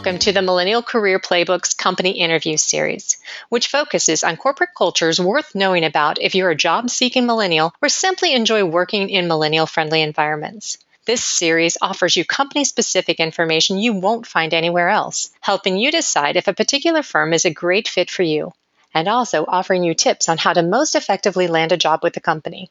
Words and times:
Welcome 0.00 0.20
to 0.20 0.32
the 0.32 0.40
Millennial 0.40 0.82
Career 0.82 1.18
Playbooks 1.18 1.76
Company 1.76 2.12
Interview 2.12 2.56
Series, 2.56 3.18
which 3.50 3.68
focuses 3.68 4.24
on 4.24 4.38
corporate 4.38 4.70
cultures 4.74 5.20
worth 5.20 5.54
knowing 5.54 5.84
about 5.84 6.18
if 6.22 6.34
you're 6.34 6.48
a 6.48 6.56
job 6.56 6.88
seeking 6.88 7.26
millennial 7.26 7.74
or 7.82 7.90
simply 7.90 8.32
enjoy 8.32 8.64
working 8.64 9.10
in 9.10 9.28
millennial 9.28 9.66
friendly 9.66 10.00
environments. 10.00 10.78
This 11.04 11.22
series 11.22 11.76
offers 11.82 12.16
you 12.16 12.24
company 12.24 12.64
specific 12.64 13.20
information 13.20 13.76
you 13.76 13.92
won't 13.92 14.26
find 14.26 14.54
anywhere 14.54 14.88
else, 14.88 15.28
helping 15.42 15.76
you 15.76 15.92
decide 15.92 16.36
if 16.36 16.48
a 16.48 16.54
particular 16.54 17.02
firm 17.02 17.34
is 17.34 17.44
a 17.44 17.50
great 17.50 17.86
fit 17.86 18.10
for 18.10 18.22
you, 18.22 18.54
and 18.94 19.06
also 19.06 19.44
offering 19.46 19.84
you 19.84 19.92
tips 19.92 20.30
on 20.30 20.38
how 20.38 20.54
to 20.54 20.62
most 20.62 20.94
effectively 20.94 21.46
land 21.46 21.72
a 21.72 21.76
job 21.76 22.00
with 22.02 22.14
the 22.14 22.20
company. 22.20 22.70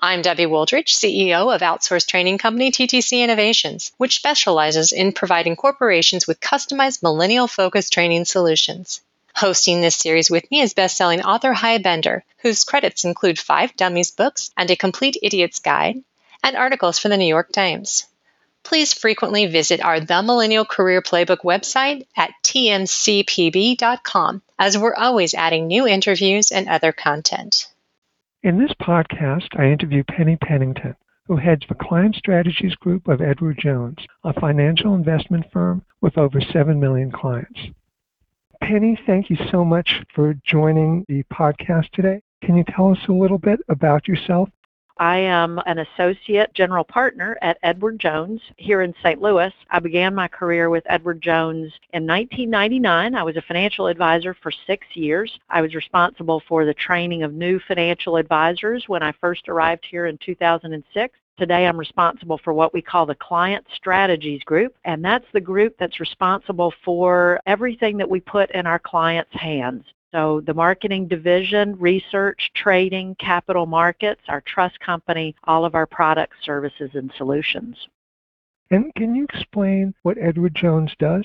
I'm 0.00 0.22
Debbie 0.22 0.46
Wooldridge, 0.46 0.94
CEO 0.94 1.52
of 1.52 1.60
outsourced 1.60 2.06
training 2.06 2.38
company 2.38 2.70
TTC 2.70 3.20
Innovations, 3.20 3.90
which 3.96 4.14
specializes 4.14 4.92
in 4.92 5.10
providing 5.12 5.56
corporations 5.56 6.24
with 6.24 6.38
customized 6.38 7.02
millennial 7.02 7.48
focused 7.48 7.92
training 7.92 8.24
solutions. 8.24 9.00
Hosting 9.34 9.80
this 9.80 9.96
series 9.96 10.30
with 10.30 10.48
me 10.52 10.60
is 10.60 10.72
best-selling 10.72 11.22
author 11.22 11.52
Hy 11.52 11.78
Bender, 11.78 12.22
whose 12.42 12.62
credits 12.62 13.04
include 13.04 13.40
five 13.40 13.74
Dummies 13.74 14.12
books 14.12 14.52
and 14.56 14.70
a 14.70 14.76
complete 14.76 15.16
idiot's 15.20 15.58
guide, 15.58 15.96
and 16.44 16.56
articles 16.56 17.00
for 17.00 17.08
the 17.08 17.16
New 17.16 17.26
York 17.26 17.50
Times. 17.50 18.06
Please 18.62 18.94
frequently 18.94 19.46
visit 19.46 19.80
our 19.80 19.98
The 19.98 20.22
Millennial 20.22 20.64
Career 20.64 21.02
Playbook 21.02 21.38
website 21.38 22.06
at 22.16 22.30
tmcpb.com, 22.44 24.42
as 24.60 24.78
we're 24.78 24.94
always 24.94 25.34
adding 25.34 25.66
new 25.66 25.88
interviews 25.88 26.52
and 26.52 26.68
other 26.68 26.92
content. 26.92 27.66
In 28.44 28.56
this 28.56 28.72
podcast, 28.80 29.48
I 29.58 29.64
interview 29.64 30.04
Penny 30.04 30.36
Pennington, 30.36 30.94
who 31.26 31.36
heads 31.36 31.64
the 31.68 31.74
Client 31.74 32.14
Strategies 32.14 32.76
Group 32.76 33.08
of 33.08 33.20
Edward 33.20 33.58
Jones, 33.58 33.98
a 34.22 34.32
financial 34.32 34.94
investment 34.94 35.46
firm 35.52 35.84
with 36.00 36.16
over 36.16 36.40
7 36.40 36.78
million 36.78 37.10
clients. 37.10 37.58
Penny, 38.62 38.96
thank 39.06 39.28
you 39.28 39.36
so 39.50 39.64
much 39.64 40.04
for 40.14 40.34
joining 40.44 41.04
the 41.08 41.24
podcast 41.24 41.90
today. 41.90 42.22
Can 42.44 42.56
you 42.56 42.62
tell 42.62 42.92
us 42.92 43.08
a 43.08 43.12
little 43.12 43.38
bit 43.38 43.58
about 43.68 44.06
yourself 44.06 44.48
I 44.98 45.18
am 45.18 45.60
an 45.66 45.78
associate 45.78 46.52
general 46.54 46.82
partner 46.82 47.38
at 47.40 47.58
Edward 47.62 48.00
Jones 48.00 48.40
here 48.56 48.82
in 48.82 48.92
St. 49.00 49.22
Louis. 49.22 49.52
I 49.70 49.78
began 49.78 50.12
my 50.12 50.26
career 50.26 50.70
with 50.70 50.82
Edward 50.88 51.22
Jones 51.22 51.72
in 51.92 52.04
1999. 52.04 53.14
I 53.14 53.22
was 53.22 53.36
a 53.36 53.42
financial 53.42 53.86
advisor 53.86 54.34
for 54.42 54.50
six 54.66 54.84
years. 54.94 55.38
I 55.50 55.60
was 55.60 55.76
responsible 55.76 56.42
for 56.48 56.64
the 56.64 56.74
training 56.74 57.22
of 57.22 57.32
new 57.32 57.60
financial 57.68 58.16
advisors 58.16 58.84
when 58.88 59.04
I 59.04 59.12
first 59.20 59.48
arrived 59.48 59.86
here 59.88 60.06
in 60.06 60.18
2006. 60.18 61.16
Today 61.38 61.68
I'm 61.68 61.78
responsible 61.78 62.40
for 62.42 62.52
what 62.52 62.74
we 62.74 62.82
call 62.82 63.06
the 63.06 63.14
Client 63.14 63.64
Strategies 63.76 64.42
Group, 64.42 64.74
and 64.84 65.04
that's 65.04 65.26
the 65.32 65.40
group 65.40 65.76
that's 65.78 66.00
responsible 66.00 66.74
for 66.84 67.40
everything 67.46 67.96
that 67.98 68.10
we 68.10 68.18
put 68.18 68.50
in 68.50 68.66
our 68.66 68.80
clients' 68.80 69.30
hands. 69.32 69.84
So 70.12 70.40
the 70.46 70.54
marketing 70.54 71.06
division, 71.06 71.76
research, 71.78 72.50
trading, 72.54 73.14
capital 73.16 73.66
markets, 73.66 74.22
our 74.28 74.40
trust 74.40 74.80
company, 74.80 75.34
all 75.44 75.64
of 75.64 75.74
our 75.74 75.86
products, 75.86 76.36
services, 76.44 76.90
and 76.94 77.12
solutions. 77.18 77.76
And 78.70 78.94
can 78.94 79.14
you 79.14 79.24
explain 79.24 79.94
what 80.02 80.18
Edward 80.18 80.54
Jones 80.54 80.92
does? 80.98 81.24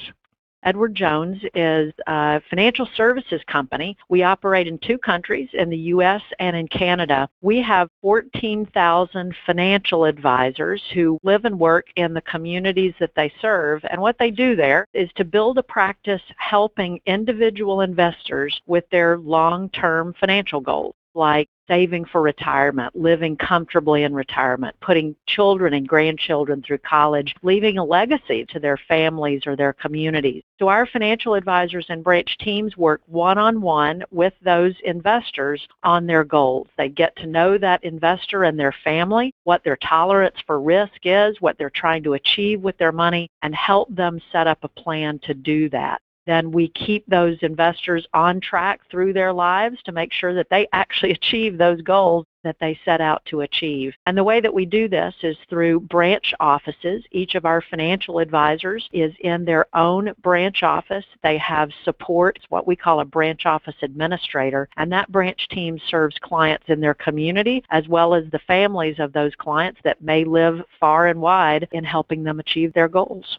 Edward 0.64 0.96
Jones 0.96 1.42
is 1.54 1.94
a 2.08 2.42
financial 2.50 2.88
services 2.96 3.42
company. 3.48 3.98
We 4.10 4.24
operate 4.24 4.68
in 4.68 4.78
two 4.80 4.98
countries, 4.98 5.50
in 5.54 5.70
the 5.70 5.78
U.S. 5.78 6.22
and 6.40 6.56
in 6.56 6.68
Canada. 6.68 7.30
We 7.42 7.62
have 7.62 7.90
14,000 8.02 9.36
financial 9.46 10.06
advisors 10.06 10.82
who 10.94 11.20
live 11.24 11.46
and 11.46 11.60
work 11.60 11.88
in 11.96 12.14
the 12.14 12.22
communities 12.22 12.94
that 13.00 13.16
they 13.16 13.32
serve. 13.42 13.84
And 13.90 14.02
what 14.02 14.18
they 14.18 14.32
do 14.32 14.56
there 14.56 14.88
is 14.94 15.10
to 15.16 15.26
build 15.26 15.58
a 15.58 15.64
practice 15.64 16.22
helping 16.38 17.00
individual 17.06 17.82
investors 17.82 18.60
with 18.66 18.86
their 18.90 19.18
long-term 19.18 20.14
financial 20.20 20.62
goals 20.62 20.96
like 21.16 21.48
saving 21.68 22.06
for 22.06 22.22
retirement, 22.22 22.96
living 22.96 23.36
comfortably 23.36 24.04
in 24.04 24.14
retirement, 24.14 24.76
putting 24.82 25.16
children 25.28 25.74
and 25.74 25.88
grandchildren 25.88 26.62
through 26.62 26.78
college, 26.80 27.36
leaving 27.42 27.78
a 27.78 27.84
legacy 27.84 28.46
to 28.46 28.60
their 28.60 28.78
families 28.78 29.44
or 29.46 29.56
their 29.56 29.74
communities. 29.74 30.44
So 30.60 30.68
our 30.68 30.86
financial 30.86 31.34
advisors 31.34 31.86
and 31.90 32.04
branch 32.04 32.38
teams 32.38 32.78
work 32.78 33.02
one-on-one 33.08 34.04
with 34.12 34.34
those 34.44 34.76
investors 34.84 35.68
on 35.84 36.06
their 36.06 36.24
goals. 36.24 36.68
They 36.78 36.90
get 36.90 37.16
to 37.18 37.28
know 37.28 37.58
that 37.58 37.84
investor 37.84 38.44
and 38.44 38.60
their 38.60 38.76
family, 38.84 39.34
what 39.44 39.64
their 39.64 39.78
tolerance 39.78 40.38
for 40.46 40.62
risk 40.62 41.00
is, 41.04 41.42
what 41.42 41.58
they're 41.58 41.70
trying 41.70 42.04
to 42.04 42.14
achieve 42.14 42.62
with 42.62 42.78
their 42.78 42.92
money, 42.92 43.30
and 43.42 43.56
help 43.56 43.94
them 43.94 44.22
set 44.32 44.48
up 44.48 44.60
a 44.64 44.68
plan 44.68 45.20
to 45.24 45.34
do 45.34 45.70
that 45.70 46.02
then 46.26 46.52
we 46.52 46.70
keep 46.70 47.06
those 47.08 47.38
investors 47.42 48.06
on 48.14 48.40
track 48.40 48.82
through 48.90 49.14
their 49.14 49.34
lives 49.34 49.78
to 49.84 49.92
make 49.92 50.14
sure 50.14 50.34
that 50.34 50.50
they 50.50 50.68
actually 50.74 51.12
achieve 51.24 51.58
those 51.58 51.82
goals 51.82 52.26
that 52.44 52.58
they 52.60 52.78
set 52.84 53.02
out 53.02 53.24
to 53.26 53.42
achieve. 53.42 53.94
And 54.06 54.18
the 54.18 54.24
way 54.24 54.42
that 54.42 54.54
we 54.54 54.66
do 54.66 54.88
this 54.88 55.14
is 55.24 55.38
through 55.50 55.80
branch 55.82 56.34
offices. 56.40 57.04
Each 57.12 57.36
of 57.36 57.46
our 57.46 57.62
financial 57.62 58.20
advisors 58.20 58.88
is 58.92 59.14
in 59.22 59.46
their 59.46 59.66
own 59.74 60.12
branch 60.22 60.62
office. 60.64 61.06
They 61.24 61.38
have 61.38 61.72
support, 61.84 62.38
it's 62.38 62.50
what 62.50 62.68
we 62.68 62.76
call 62.76 63.00
a 63.00 63.06
branch 63.06 63.46
office 63.46 63.76
administrator, 63.82 64.68
and 64.78 64.92
that 64.92 65.12
branch 65.12 65.48
team 65.50 65.80
serves 65.90 66.18
clients 66.22 66.66
in 66.68 66.80
their 66.80 66.94
community 66.94 67.64
as 67.70 67.88
well 67.88 68.14
as 68.14 68.26
the 68.32 68.40
families 68.40 69.00
of 69.00 69.14
those 69.14 69.34
clients 69.36 69.80
that 69.84 70.02
may 70.02 70.24
live 70.24 70.62
far 70.80 71.08
and 71.08 71.20
wide 71.20 71.68
in 71.72 71.84
helping 71.84 72.24
them 72.24 72.40
achieve 72.40 72.74
their 72.74 72.90
goals. 72.90 73.38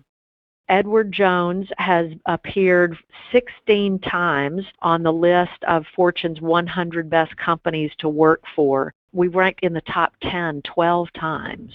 Edward 0.68 1.12
Jones 1.12 1.68
has 1.78 2.10
appeared 2.26 2.96
16 3.32 3.98
times 4.00 4.64
on 4.80 5.02
the 5.02 5.12
list 5.12 5.62
of 5.68 5.84
Fortune's 5.94 6.40
100 6.40 7.10
best 7.10 7.36
companies 7.36 7.90
to 7.98 8.08
work 8.08 8.42
for. 8.56 8.92
We 9.12 9.28
ranked 9.28 9.60
in 9.62 9.74
the 9.74 9.82
top 9.82 10.14
10 10.22 10.62
12 10.62 11.12
times 11.12 11.72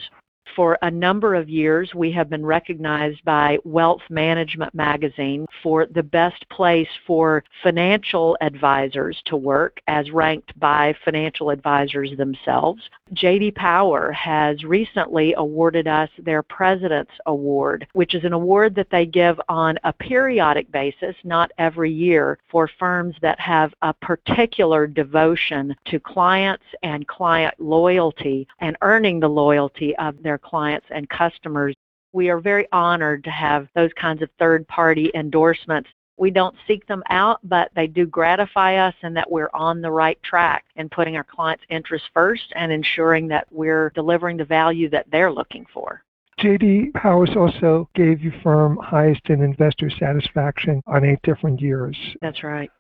for 0.56 0.78
a 0.82 0.92
number 0.92 1.36
of 1.36 1.50
years, 1.50 1.94
we 1.94 2.12
have 2.12 2.30
been 2.30 2.46
recognized 2.46 3.24
by 3.24 3.60
Wealth 3.64 4.02
Management 4.10 4.74
Magazine 4.74 5.46
for 5.62 5.86
the 5.86 6.04
best 6.04 6.48
place 6.50 6.88
for 7.06 7.44
financial 7.64 8.38
advisors 8.42 9.22
to 9.26 9.36
work 9.36 9.80
as 9.88 10.12
ranked 10.12 10.58
by 10.60 10.96
financial 11.06 11.50
advisors 11.50 12.16
themselves. 12.18 12.82
J.D. 13.14 13.52
Power 13.52 14.12
has 14.12 14.64
recently 14.64 15.34
awarded 15.38 15.88
us 15.88 16.10
their 16.18 16.44
President's 16.44 17.12
Award, 17.26 17.88
which 17.94 18.16
is 18.16 18.24
an 18.24 18.34
award 18.34 18.76
that 18.76 18.90
they 18.92 19.06
give 19.06 19.40
on 19.50 19.78
a 19.84 19.94
periodic 19.94 20.72
basis, 20.72 21.16
not 21.24 21.52
every 21.58 21.92
year, 21.92 22.38
for 22.50 22.70
firms 22.80 23.16
that 23.22 23.40
have 23.40 23.74
a 23.82 23.94
particular 23.94 24.88
devotion 24.88 25.76
to 25.86 26.00
clients 26.00 26.64
and 26.84 27.08
client 27.08 27.54
loyalty 27.60 28.48
and 28.60 28.78
earning 28.82 29.20
the 29.20 29.28
loyalty 29.28 29.96
of 29.98 30.22
their 30.24 30.38
clients 30.42 30.88
and 30.90 31.10
customers. 31.10 31.76
We 32.12 32.30
are 32.30 32.40
very 32.40 32.68
honored 32.72 33.24
to 33.26 33.30
have 33.30 33.68
those 33.76 33.92
kinds 33.94 34.22
of 34.22 34.30
third-party 34.40 35.12
endorsements. 35.14 35.90
We 36.18 36.32
don't 36.32 36.56
seek 36.68 36.86
them 36.88 37.04
out, 37.10 37.40
but 37.44 37.70
they 37.76 37.88
do 37.88 38.06
gratify 38.06 38.76
us 38.76 38.96
and 39.04 39.16
that 39.16 39.30
we're 39.32 39.52
on 39.54 39.82
the 39.82 39.92
right 39.92 40.22
track 40.24 40.66
in 40.76 40.90
putting 40.90 41.16
our 41.16 41.24
clients' 41.24 41.64
interests 41.70 42.10
first 42.14 42.52
and 42.56 42.72
ensuring 42.72 43.28
that 43.30 43.48
we're 43.52 43.92
delivering 43.92 44.38
the 44.38 44.46
value 44.46 44.90
that 44.90 45.06
they're 45.12 45.32
looking 45.32 45.66
for. 45.74 46.04
JD 46.40 46.94
Powers 46.94 47.32
also 47.36 47.90
gave 47.96 48.22
your 48.22 48.34
firm 48.42 48.78
highest 48.78 49.30
in 49.30 49.42
investor 49.42 49.90
satisfaction 49.90 50.82
on 50.88 51.04
eight 51.04 51.22
different 51.24 51.60
years. 51.62 51.98
That's 52.22 52.44
right. 52.44 52.72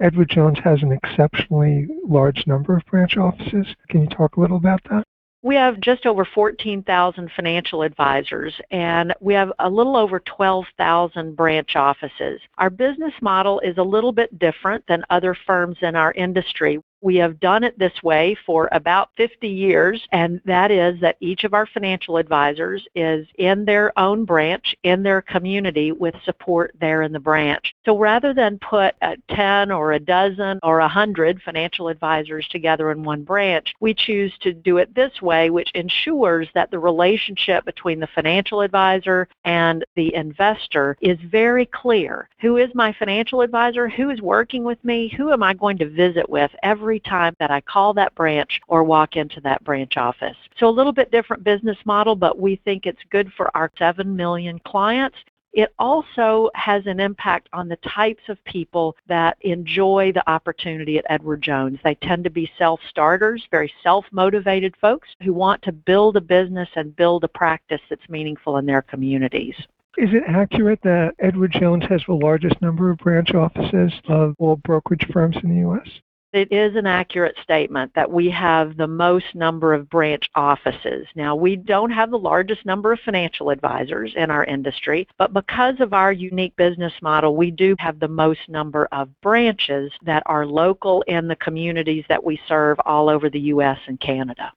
Edward 0.00 0.30
Jones 0.30 0.58
has 0.64 0.82
an 0.82 0.92
exceptionally 0.92 1.88
large 2.04 2.46
number 2.46 2.76
of 2.76 2.84
branch 2.86 3.16
offices. 3.16 3.66
Can 3.88 4.02
you 4.02 4.08
talk 4.08 4.36
a 4.36 4.40
little 4.40 4.56
about 4.56 4.80
that? 4.90 5.04
We 5.44 5.56
have 5.56 5.80
just 5.80 6.06
over 6.06 6.24
14,000 6.24 7.30
financial 7.34 7.82
advisors 7.82 8.54
and 8.70 9.12
we 9.20 9.34
have 9.34 9.50
a 9.58 9.68
little 9.68 9.96
over 9.96 10.20
12,000 10.20 11.34
branch 11.34 11.74
offices. 11.74 12.40
Our 12.58 12.70
business 12.70 13.12
model 13.20 13.58
is 13.60 13.76
a 13.76 13.82
little 13.82 14.12
bit 14.12 14.38
different 14.38 14.84
than 14.86 15.04
other 15.10 15.36
firms 15.46 15.78
in 15.82 15.96
our 15.96 16.12
industry. 16.12 16.78
We 17.02 17.16
have 17.16 17.40
done 17.40 17.64
it 17.64 17.78
this 17.78 18.02
way 18.02 18.36
for 18.46 18.68
about 18.70 19.10
50 19.16 19.48
years, 19.48 20.06
and 20.12 20.40
that 20.44 20.70
is 20.70 21.00
that 21.00 21.16
each 21.20 21.42
of 21.42 21.52
our 21.52 21.66
financial 21.66 22.16
advisors 22.16 22.86
is 22.94 23.26
in 23.36 23.64
their 23.64 23.96
own 23.98 24.24
branch, 24.24 24.76
in 24.84 25.02
their 25.02 25.20
community, 25.20 25.90
with 25.90 26.14
support 26.24 26.74
there 26.80 27.02
in 27.02 27.12
the 27.12 27.18
branch. 27.18 27.74
So 27.84 27.98
rather 27.98 28.32
than 28.32 28.60
put 28.60 28.94
a 29.02 29.16
10 29.30 29.72
or 29.72 29.92
a 29.92 29.98
dozen 29.98 30.60
or 30.62 30.78
a 30.78 30.82
100 30.82 31.42
financial 31.42 31.88
advisors 31.88 32.46
together 32.48 32.92
in 32.92 33.02
one 33.02 33.24
branch, 33.24 33.74
we 33.80 33.94
choose 33.94 34.32
to 34.42 34.52
do 34.52 34.78
it 34.78 34.94
this 34.94 35.20
way, 35.20 35.50
which 35.50 35.72
ensures 35.74 36.48
that 36.54 36.70
the 36.70 36.78
relationship 36.78 37.64
between 37.64 37.98
the 37.98 38.06
financial 38.14 38.60
advisor 38.60 39.26
and 39.44 39.84
the 39.96 40.14
investor 40.14 40.96
is 41.00 41.18
very 41.20 41.66
clear. 41.66 42.28
Who 42.40 42.58
is 42.58 42.70
my 42.74 42.92
financial 42.92 43.40
advisor? 43.40 43.88
Who 43.88 44.10
is 44.10 44.22
working 44.22 44.62
with 44.62 44.82
me? 44.84 45.12
Who 45.16 45.32
am 45.32 45.42
I 45.42 45.54
going 45.54 45.78
to 45.78 45.88
visit 45.88 46.28
with 46.28 46.50
every 46.62 46.91
every 46.92 47.00
time 47.00 47.34
that 47.38 47.50
I 47.50 47.62
call 47.62 47.94
that 47.94 48.14
branch 48.14 48.60
or 48.68 48.84
walk 48.84 49.16
into 49.16 49.40
that 49.40 49.64
branch 49.64 49.96
office. 49.96 50.36
So 50.58 50.68
a 50.68 50.68
little 50.68 50.92
bit 50.92 51.10
different 51.10 51.42
business 51.42 51.78
model, 51.86 52.14
but 52.14 52.38
we 52.38 52.56
think 52.66 52.84
it's 52.84 53.00
good 53.08 53.32
for 53.34 53.50
our 53.56 53.70
7 53.78 54.14
million 54.14 54.58
clients 54.66 55.16
It 55.52 55.74
also 55.78 56.50
has 56.54 56.86
an 56.86 56.98
impact 56.98 57.48
on 57.52 57.68
the 57.68 57.76
types 57.76 58.22
of 58.28 58.42
people 58.44 58.96
that 59.06 59.36
enjoy 59.42 60.12
the 60.14 60.28
opportunity 60.30 60.96
at 60.98 61.04
Edward 61.10 61.42
Jones. 61.42 61.78
They 61.84 61.94
tend 61.96 62.24
to 62.24 62.30
be 62.30 62.50
self-starters, 62.56 63.46
very 63.50 63.72
self-motivated 63.82 64.74
folks 64.80 65.08
who 65.22 65.34
want 65.34 65.60
to 65.62 65.72
build 65.72 66.16
a 66.16 66.22
business 66.22 66.70
and 66.74 66.96
build 66.96 67.24
a 67.24 67.28
practice 67.28 67.82
that's 67.90 68.08
meaningful 68.08 68.56
in 68.56 68.64
their 68.64 68.82
communities. 68.82 69.54
Is 69.98 70.08
it 70.14 70.22
accurate 70.26 70.80
that 70.84 71.12
Edward 71.18 71.52
Jones 71.52 71.84
has 71.90 72.00
the 72.06 72.14
largest 72.14 72.60
number 72.62 72.90
of 72.90 72.96
branch 72.98 73.34
offices 73.34 73.92
of 74.08 74.34
all 74.38 74.56
brokerage 74.56 75.06
firms 75.12 75.36
in 75.42 75.50
the 75.50 75.56
U.S.? 75.56 75.86
It 76.32 76.50
is 76.50 76.76
an 76.76 76.86
accurate 76.86 77.36
statement 77.42 77.92
that 77.94 78.10
we 78.10 78.30
have 78.30 78.78
the 78.78 78.86
most 78.86 79.34
number 79.34 79.74
of 79.74 79.90
branch 79.90 80.30
offices. 80.34 81.06
Now, 81.14 81.36
we 81.36 81.56
don't 81.56 81.90
have 81.90 82.10
the 82.10 82.18
largest 82.18 82.64
number 82.64 82.90
of 82.90 83.00
financial 83.00 83.50
advisors 83.50 84.14
in 84.16 84.30
our 84.30 84.42
industry, 84.44 85.06
but 85.18 85.34
because 85.34 85.74
of 85.80 85.92
our 85.92 86.10
unique 86.10 86.56
business 86.56 86.94
model, 87.02 87.36
we 87.36 87.50
do 87.50 87.76
have 87.78 88.00
the 88.00 88.08
most 88.08 88.40
number 88.48 88.88
of 88.92 89.10
branches 89.20 89.92
that 90.06 90.22
are 90.24 90.46
local 90.46 91.02
in 91.02 91.28
the 91.28 91.36
communities 91.36 92.04
that 92.08 92.24
we 92.24 92.40
serve 92.48 92.78
all 92.86 93.10
over 93.10 93.28
the 93.28 93.40
U.S. 93.40 93.78
and 93.86 94.00
Canada. 94.00 94.50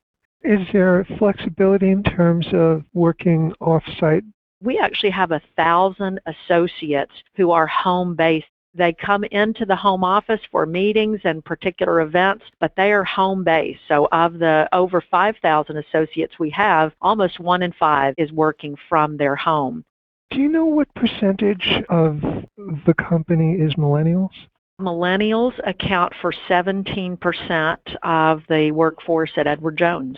Is 0.43 0.65
there 0.71 1.05
flexibility 1.17 1.89
in 1.89 2.03
terms 2.03 2.47
of 2.53 2.83
working 2.93 3.53
off-site? 3.59 4.23
We 4.61 4.79
actually 4.79 5.09
have 5.09 5.31
a 5.31 5.41
thousand 5.57 6.21
associates 6.25 7.11
who 7.35 7.51
are 7.51 7.67
home 7.67 8.15
based 8.15 8.47
they 8.75 8.93
come 8.93 9.23
into 9.25 9.65
the 9.65 9.75
home 9.75 10.03
office 10.03 10.41
for 10.51 10.65
meetings 10.65 11.21
and 11.23 11.43
particular 11.43 12.01
events, 12.01 12.43
but 12.59 12.73
they 12.75 12.91
are 12.91 13.03
home 13.03 13.43
based. 13.43 13.79
So 13.87 14.07
of 14.11 14.39
the 14.39 14.67
over 14.73 15.01
5,000 15.01 15.77
associates 15.77 16.39
we 16.39 16.49
have, 16.51 16.91
almost 17.01 17.39
one 17.39 17.63
in 17.63 17.73
five 17.73 18.13
is 18.17 18.31
working 18.31 18.75
from 18.89 19.17
their 19.17 19.35
home. 19.35 19.83
Do 20.31 20.39
you 20.39 20.49
know 20.49 20.65
what 20.65 20.93
percentage 20.95 21.83
of 21.89 22.21
the 22.85 22.93
company 22.97 23.53
is 23.53 23.73
millennials? 23.75 24.31
Millennials 24.81 25.53
account 25.65 26.13
for 26.21 26.33
17% 26.49 27.77
of 28.03 28.41
the 28.49 28.71
workforce 28.71 29.31
at 29.37 29.47
Edward 29.47 29.77
Jones. 29.77 30.17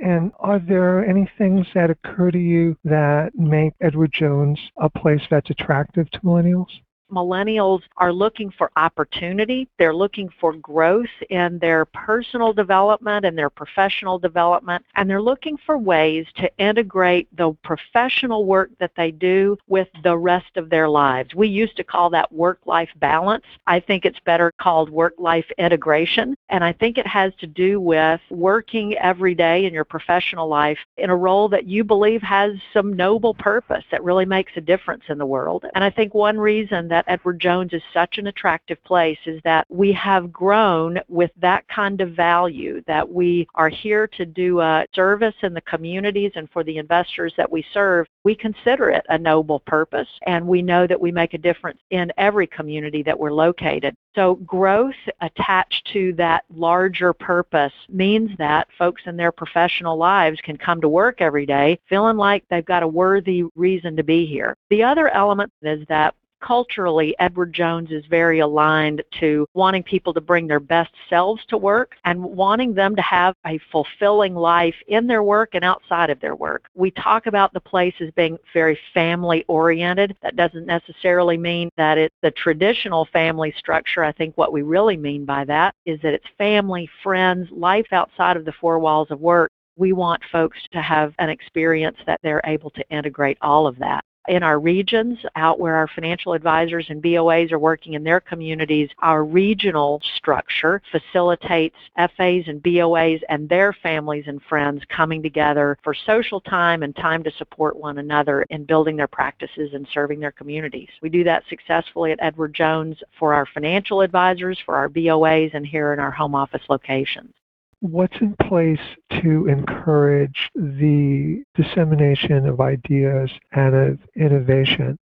And 0.00 0.32
are 0.40 0.58
there 0.58 1.06
any 1.08 1.30
things 1.38 1.66
that 1.74 1.88
occur 1.88 2.30
to 2.30 2.38
you 2.38 2.76
that 2.84 3.30
make 3.34 3.72
Edward 3.80 4.12
Jones 4.12 4.58
a 4.76 4.90
place 4.90 5.22
that's 5.30 5.48
attractive 5.50 6.10
to 6.10 6.20
millennials? 6.20 6.68
Millennials 7.14 7.82
are 7.96 8.12
looking 8.12 8.50
for 8.50 8.70
opportunity. 8.76 9.68
They're 9.78 9.94
looking 9.94 10.28
for 10.40 10.52
growth 10.54 11.06
in 11.30 11.58
their 11.58 11.84
personal 11.84 12.52
development 12.52 13.24
and 13.24 13.38
their 13.38 13.50
professional 13.50 14.18
development. 14.18 14.84
And 14.96 15.08
they're 15.08 15.22
looking 15.22 15.56
for 15.64 15.78
ways 15.78 16.26
to 16.36 16.50
integrate 16.58 17.28
the 17.36 17.52
professional 17.62 18.44
work 18.44 18.70
that 18.80 18.92
they 18.96 19.10
do 19.10 19.56
with 19.68 19.88
the 20.02 20.16
rest 20.16 20.56
of 20.56 20.70
their 20.70 20.88
lives. 20.88 21.34
We 21.34 21.48
used 21.48 21.76
to 21.76 21.84
call 21.84 22.10
that 22.10 22.32
work-life 22.32 22.90
balance. 22.96 23.44
I 23.66 23.80
think 23.80 24.04
it's 24.04 24.20
better 24.20 24.52
called 24.60 24.90
work-life 24.90 25.46
integration. 25.58 26.36
And 26.48 26.64
I 26.64 26.72
think 26.72 26.98
it 26.98 27.06
has 27.06 27.32
to 27.38 27.46
do 27.46 27.80
with 27.80 28.20
working 28.30 28.94
every 28.94 29.34
day 29.34 29.64
in 29.64 29.72
your 29.72 29.84
professional 29.84 30.48
life 30.48 30.78
in 30.96 31.10
a 31.10 31.16
role 31.16 31.48
that 31.48 31.66
you 31.66 31.84
believe 31.84 32.22
has 32.22 32.56
some 32.72 32.94
noble 32.94 33.34
purpose 33.34 33.84
that 33.90 34.02
really 34.02 34.24
makes 34.24 34.52
a 34.56 34.60
difference 34.60 35.04
in 35.08 35.18
the 35.18 35.26
world. 35.26 35.64
And 35.74 35.84
I 35.84 35.90
think 35.90 36.14
one 36.14 36.38
reason 36.38 36.88
that 36.88 37.03
Edward 37.06 37.40
Jones 37.40 37.72
is 37.72 37.82
such 37.92 38.18
an 38.18 38.26
attractive 38.26 38.82
place 38.84 39.18
is 39.26 39.40
that 39.44 39.66
we 39.68 39.92
have 39.92 40.32
grown 40.32 41.00
with 41.08 41.30
that 41.38 41.66
kind 41.68 42.00
of 42.00 42.10
value, 42.10 42.82
that 42.86 43.08
we 43.08 43.46
are 43.54 43.68
here 43.68 44.06
to 44.08 44.26
do 44.26 44.60
a 44.60 44.86
service 44.94 45.34
in 45.42 45.54
the 45.54 45.60
communities 45.62 46.32
and 46.34 46.50
for 46.50 46.64
the 46.64 46.78
investors 46.78 47.32
that 47.36 47.50
we 47.50 47.64
serve. 47.72 48.06
We 48.24 48.34
consider 48.34 48.90
it 48.90 49.04
a 49.08 49.18
noble 49.18 49.60
purpose, 49.60 50.08
and 50.26 50.46
we 50.46 50.62
know 50.62 50.86
that 50.86 51.00
we 51.00 51.12
make 51.12 51.34
a 51.34 51.38
difference 51.38 51.80
in 51.90 52.12
every 52.16 52.46
community 52.46 53.02
that 53.02 53.18
we're 53.18 53.32
located. 53.32 53.94
So 54.14 54.36
growth 54.36 54.94
attached 55.20 55.88
to 55.92 56.12
that 56.14 56.44
larger 56.54 57.12
purpose 57.12 57.72
means 57.88 58.30
that 58.38 58.68
folks 58.78 59.02
in 59.06 59.16
their 59.16 59.32
professional 59.32 59.96
lives 59.96 60.40
can 60.40 60.56
come 60.56 60.80
to 60.80 60.88
work 60.88 61.20
every 61.20 61.46
day 61.46 61.78
feeling 61.88 62.16
like 62.16 62.44
they've 62.48 62.64
got 62.64 62.82
a 62.82 62.88
worthy 62.88 63.44
reason 63.56 63.96
to 63.96 64.04
be 64.04 64.24
here. 64.24 64.56
The 64.70 64.84
other 64.84 65.08
element 65.08 65.52
is 65.62 65.84
that 65.88 66.14
culturally, 66.44 67.14
Edward 67.18 67.52
Jones 67.52 67.90
is 67.90 68.04
very 68.06 68.40
aligned 68.40 69.02
to 69.20 69.46
wanting 69.54 69.82
people 69.82 70.12
to 70.12 70.20
bring 70.20 70.46
their 70.46 70.60
best 70.60 70.92
selves 71.08 71.42
to 71.48 71.56
work 71.56 71.96
and 72.04 72.22
wanting 72.22 72.74
them 72.74 72.94
to 72.96 73.02
have 73.02 73.34
a 73.46 73.58
fulfilling 73.72 74.34
life 74.34 74.74
in 74.88 75.06
their 75.06 75.22
work 75.22 75.50
and 75.54 75.64
outside 75.64 76.10
of 76.10 76.20
their 76.20 76.34
work. 76.34 76.66
We 76.74 76.90
talk 76.90 77.26
about 77.26 77.52
the 77.52 77.60
place 77.60 77.94
as 78.00 78.10
being 78.10 78.36
very 78.52 78.78
family 78.92 79.44
oriented. 79.48 80.16
That 80.22 80.36
doesn't 80.36 80.66
necessarily 80.66 81.38
mean 81.38 81.70
that 81.76 81.98
it's 81.98 82.14
the 82.22 82.30
traditional 82.32 83.06
family 83.06 83.54
structure. 83.56 84.04
I 84.04 84.12
think 84.12 84.36
what 84.36 84.52
we 84.52 84.62
really 84.62 84.96
mean 84.96 85.24
by 85.24 85.44
that 85.46 85.74
is 85.86 86.00
that 86.02 86.14
it's 86.14 86.26
family, 86.36 86.88
friends, 87.02 87.48
life 87.50 87.86
outside 87.92 88.36
of 88.36 88.44
the 88.44 88.52
four 88.60 88.78
walls 88.78 89.10
of 89.10 89.20
work 89.20 89.50
we 89.76 89.92
want 89.92 90.22
folks 90.30 90.58
to 90.70 90.80
have 90.80 91.12
an 91.18 91.28
experience 91.28 91.96
that 92.06 92.20
they're 92.22 92.40
able 92.44 92.70
to 92.70 92.88
integrate 92.90 93.36
all 93.40 93.66
of 93.66 93.76
that 93.80 94.04
in 94.28 94.42
our 94.42 94.58
regions, 94.58 95.18
out 95.36 95.60
where 95.60 95.74
our 95.74 95.88
financial 95.88 96.32
advisors 96.32 96.86
and 96.88 97.02
BOAs 97.02 97.52
are 97.52 97.58
working 97.58 97.94
in 97.94 98.04
their 98.04 98.20
communities, 98.20 98.88
our 99.00 99.24
regional 99.24 100.00
structure 100.16 100.80
facilitates 100.90 101.76
FAs 101.96 102.44
and 102.46 102.62
BOAs 102.62 103.20
and 103.28 103.48
their 103.48 103.72
families 103.72 104.24
and 104.26 104.40
friends 104.42 104.82
coming 104.88 105.22
together 105.22 105.78
for 105.82 105.94
social 105.94 106.40
time 106.40 106.82
and 106.82 106.96
time 106.96 107.22
to 107.24 107.30
support 107.32 107.76
one 107.76 107.98
another 107.98 108.42
in 108.50 108.64
building 108.64 108.96
their 108.96 109.08
practices 109.08 109.74
and 109.74 109.86
serving 109.92 110.20
their 110.20 110.32
communities. 110.32 110.88
We 111.02 111.08
do 111.10 111.24
that 111.24 111.44
successfully 111.48 112.12
at 112.12 112.18
Edward 112.22 112.54
Jones 112.54 112.96
for 113.18 113.34
our 113.34 113.46
financial 113.46 114.00
advisors, 114.00 114.58
for 114.64 114.76
our 114.76 114.88
BOAs, 114.88 115.52
and 115.54 115.66
here 115.66 115.92
in 115.92 115.98
our 115.98 116.10
home 116.10 116.34
office 116.34 116.62
locations 116.68 117.34
what's 117.80 118.16
in 118.20 118.36
place 118.48 118.80
to 119.22 119.46
encourage 119.46 120.50
the 120.54 121.42
dissemination 121.54 122.46
of 122.46 122.60
ideas 122.60 123.30
and 123.52 123.74
of 123.74 123.98
innovation? 124.16 124.98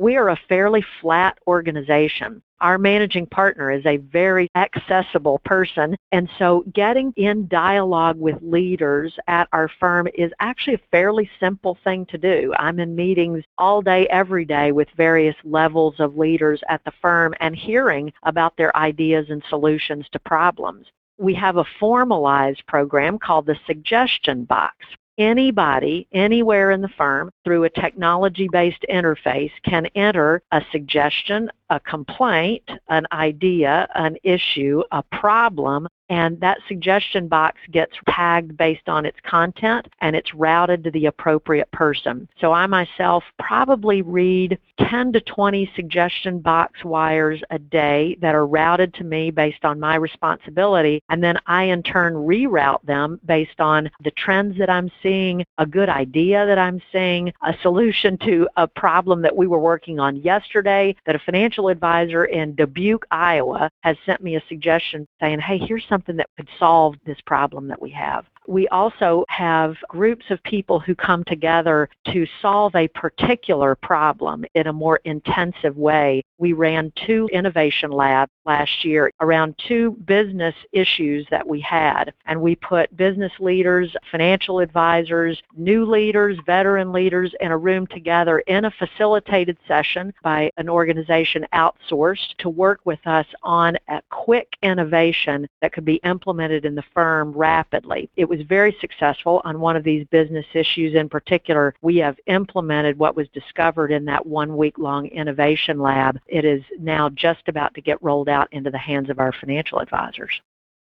We 0.00 0.16
are 0.16 0.28
a 0.28 0.40
fairly 0.48 0.84
flat 1.00 1.38
organization. 1.48 2.40
Our 2.60 2.78
managing 2.78 3.26
partner 3.26 3.72
is 3.72 3.84
a 3.84 3.96
very 3.96 4.48
accessible 4.54 5.40
person, 5.44 5.96
and 6.12 6.28
so 6.38 6.64
getting 6.72 7.12
in 7.16 7.48
dialogue 7.48 8.16
with 8.16 8.36
leaders 8.40 9.16
at 9.26 9.48
our 9.52 9.68
firm 9.80 10.06
is 10.14 10.32
actually 10.38 10.74
a 10.74 10.90
fairly 10.92 11.28
simple 11.40 11.78
thing 11.82 12.06
to 12.06 12.18
do. 12.18 12.54
I'm 12.58 12.78
in 12.78 12.94
meetings 12.94 13.42
all 13.58 13.82
day, 13.82 14.06
every 14.08 14.44
day 14.44 14.70
with 14.70 14.88
various 14.96 15.36
levels 15.42 15.96
of 15.98 16.16
leaders 16.16 16.60
at 16.68 16.84
the 16.84 16.92
firm 17.02 17.34
and 17.40 17.56
hearing 17.56 18.12
about 18.22 18.56
their 18.56 18.76
ideas 18.76 19.26
and 19.30 19.42
solutions 19.48 20.06
to 20.12 20.20
problems 20.20 20.86
we 21.18 21.34
have 21.34 21.56
a 21.56 21.64
formalized 21.78 22.64
program 22.66 23.18
called 23.18 23.46
the 23.46 23.58
Suggestion 23.66 24.44
Box. 24.44 24.76
Anybody, 25.18 26.06
anywhere 26.12 26.70
in 26.70 26.80
the 26.80 26.88
firm, 26.96 27.30
through 27.44 27.64
a 27.64 27.70
technology-based 27.70 28.86
interface 28.88 29.50
can 29.64 29.86
enter 29.96 30.42
a 30.52 30.62
suggestion, 30.70 31.50
a 31.70 31.80
complaint, 31.80 32.68
an 32.88 33.06
idea, 33.12 33.88
an 33.94 34.16
issue, 34.22 34.82
a 34.92 35.02
problem, 35.02 35.88
and 36.08 36.40
that 36.40 36.58
suggestion 36.66 37.28
box 37.28 37.58
gets 37.70 37.92
tagged 38.08 38.56
based 38.56 38.88
on 38.88 39.04
its 39.04 39.18
content 39.22 39.88
and 40.00 40.16
it's 40.16 40.34
routed 40.34 40.84
to 40.84 40.90
the 40.90 41.06
appropriate 41.06 41.70
person. 41.70 42.28
So 42.40 42.52
I 42.52 42.66
myself 42.66 43.24
probably 43.38 44.02
read 44.02 44.58
10 44.80 45.12
to 45.12 45.20
20 45.20 45.70
suggestion 45.76 46.40
box 46.40 46.84
wires 46.84 47.42
a 47.50 47.58
day 47.58 48.16
that 48.20 48.34
are 48.34 48.46
routed 48.46 48.94
to 48.94 49.04
me 49.04 49.30
based 49.30 49.64
on 49.64 49.78
my 49.78 49.96
responsibility 49.96 51.02
and 51.10 51.22
then 51.22 51.36
I 51.46 51.64
in 51.64 51.82
turn 51.82 52.14
reroute 52.14 52.82
them 52.84 53.20
based 53.26 53.60
on 53.60 53.90
the 54.02 54.10
trends 54.12 54.56
that 54.58 54.70
I'm 54.70 54.90
seeing, 55.02 55.44
a 55.58 55.66
good 55.66 55.88
idea 55.88 56.46
that 56.46 56.58
I'm 56.58 56.80
seeing, 56.90 57.32
a 57.42 57.54
solution 57.60 58.16
to 58.18 58.48
a 58.56 58.66
problem 58.66 59.22
that 59.22 59.36
we 59.36 59.46
were 59.46 59.58
working 59.58 60.00
on 60.00 60.16
yesterday 60.16 60.96
that 61.04 61.16
a 61.16 61.20
financial 61.58 61.68
advisor 61.68 62.24
in 62.26 62.54
Dubuque, 62.54 63.04
Iowa 63.10 63.70
has 63.82 63.96
sent 64.06 64.22
me 64.22 64.36
a 64.36 64.42
suggestion 64.48 65.06
saying, 65.20 65.40
hey, 65.40 65.58
here's 65.58 65.84
something 65.88 66.16
that 66.16 66.28
could 66.36 66.48
solve 66.58 66.94
this 67.04 67.18
problem 67.26 67.68
that 67.68 67.80
we 67.80 67.90
have. 67.90 68.24
We 68.48 68.66
also 68.68 69.26
have 69.28 69.76
groups 69.88 70.24
of 70.30 70.42
people 70.42 70.80
who 70.80 70.94
come 70.94 71.22
together 71.24 71.90
to 72.06 72.26
solve 72.40 72.74
a 72.74 72.88
particular 72.88 73.74
problem 73.74 74.46
in 74.54 74.66
a 74.66 74.72
more 74.72 75.00
intensive 75.04 75.76
way. 75.76 76.24
We 76.38 76.54
ran 76.54 76.90
two 77.06 77.28
innovation 77.30 77.90
labs 77.90 78.32
last 78.46 78.86
year 78.86 79.10
around 79.20 79.54
two 79.68 79.90
business 80.06 80.54
issues 80.72 81.26
that 81.30 81.46
we 81.46 81.60
had. 81.60 82.14
And 82.24 82.40
we 82.40 82.56
put 82.56 82.96
business 82.96 83.32
leaders, 83.38 83.94
financial 84.10 84.60
advisors, 84.60 85.42
new 85.54 85.84
leaders, 85.84 86.38
veteran 86.46 86.90
leaders 86.90 87.34
in 87.40 87.52
a 87.52 87.58
room 87.58 87.86
together 87.88 88.38
in 88.40 88.64
a 88.64 88.70
facilitated 88.70 89.58
session 89.68 90.14
by 90.22 90.50
an 90.56 90.70
organization 90.70 91.44
outsourced 91.52 92.34
to 92.38 92.48
work 92.48 92.80
with 92.84 93.06
us 93.06 93.26
on 93.42 93.76
a 93.88 94.00
quick 94.08 94.54
innovation 94.62 95.46
that 95.60 95.74
could 95.74 95.84
be 95.84 95.96
implemented 95.96 96.64
in 96.64 96.74
the 96.74 96.84
firm 96.94 97.32
rapidly. 97.32 98.08
It 98.16 98.26
was 98.26 98.37
was 98.38 98.46
very 98.46 98.76
successful 98.80 99.42
on 99.44 99.60
one 99.60 99.76
of 99.76 99.84
these 99.84 100.06
business 100.06 100.46
issues 100.54 100.94
in 100.94 101.08
particular. 101.08 101.74
We 101.82 101.96
have 101.98 102.16
implemented 102.26 102.98
what 102.98 103.16
was 103.16 103.28
discovered 103.30 103.90
in 103.90 104.04
that 104.06 104.24
one 104.24 104.56
week 104.56 104.78
long 104.78 105.06
innovation 105.06 105.80
lab. 105.80 106.18
It 106.26 106.44
is 106.44 106.62
now 106.78 107.08
just 107.10 107.48
about 107.48 107.74
to 107.74 107.80
get 107.80 108.02
rolled 108.02 108.28
out 108.28 108.48
into 108.52 108.70
the 108.70 108.78
hands 108.78 109.10
of 109.10 109.18
our 109.18 109.32
financial 109.32 109.80
advisors. 109.80 110.40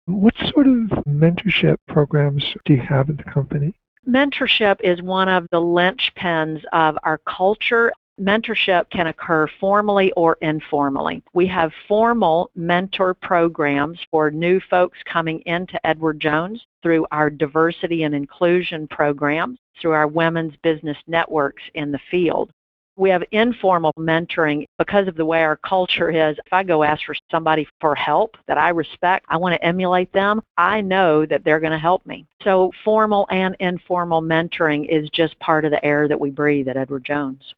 What 0.06 0.36
sort 0.54 0.68
of 0.68 0.90
mentorship 1.08 1.78
programs 1.88 2.44
do 2.66 2.74
you 2.74 2.82
have 2.82 3.10
at 3.10 3.18
the 3.18 3.24
company? 3.24 3.74
Mentorship 4.08 4.82
is 4.82 5.02
one 5.02 5.30
of 5.30 5.48
the 5.52 5.62
linchpins 5.62 6.62
of 6.74 6.98
our 7.04 7.20
culture 7.20 7.94
Mentorship 8.22 8.92
can 8.92 9.08
occur 9.08 9.48
formally 9.60 10.12
or 10.12 10.38
informally. 10.42 11.24
We 11.34 11.48
have 11.48 11.74
formal 11.88 12.52
mentor 12.56 13.16
programs 13.16 13.98
for 14.12 14.30
new 14.30 14.60
folks 14.60 15.00
coming 15.06 15.40
into 15.48 15.84
Edward 15.84 16.20
Jones 16.20 16.64
through 16.84 17.08
our 17.12 17.32
diversity 17.32 18.04
and 18.04 18.14
inclusion 18.14 18.88
programs, 18.88 19.58
through 19.82 19.94
our 19.94 20.06
women's 20.06 20.56
business 20.58 20.98
networks 21.08 21.64
in 21.74 21.92
the 21.92 22.00
field. 22.12 22.52
We 22.98 23.10
have 23.10 23.24
informal 23.32 23.94
mentoring 23.98 24.66
because 24.78 25.08
of 25.08 25.16
the 25.16 25.26
way 25.26 25.42
our 25.42 25.58
culture 25.58 26.12
is. 26.12 26.38
If 26.46 26.54
I 26.54 26.62
go 26.62 26.84
ask 26.84 27.04
for 27.06 27.16
somebody 27.32 27.68
for 27.82 27.96
help 27.96 28.38
that 28.46 28.60
I 28.60 28.70
respect, 28.70 29.26
I 29.28 29.38
want 29.38 29.56
to 29.56 29.66
emulate 29.66 30.14
them, 30.14 30.40
I 30.56 30.82
know 30.82 31.26
that 31.26 31.44
they're 31.44 31.60
going 31.60 31.72
to 31.72 31.80
help 31.80 32.06
me. 32.06 32.28
So 32.44 32.72
formal 32.86 33.26
and 33.32 33.56
informal 33.60 34.22
mentoring 34.22 34.88
is 34.88 35.10
just 35.10 35.40
part 35.40 35.66
of 35.66 35.72
the 35.72 35.84
air 35.84 36.08
that 36.08 36.20
we 36.20 36.30
breathe 36.30 36.68
at 36.68 36.78
Edward 36.78 37.06
Jones 37.06 37.56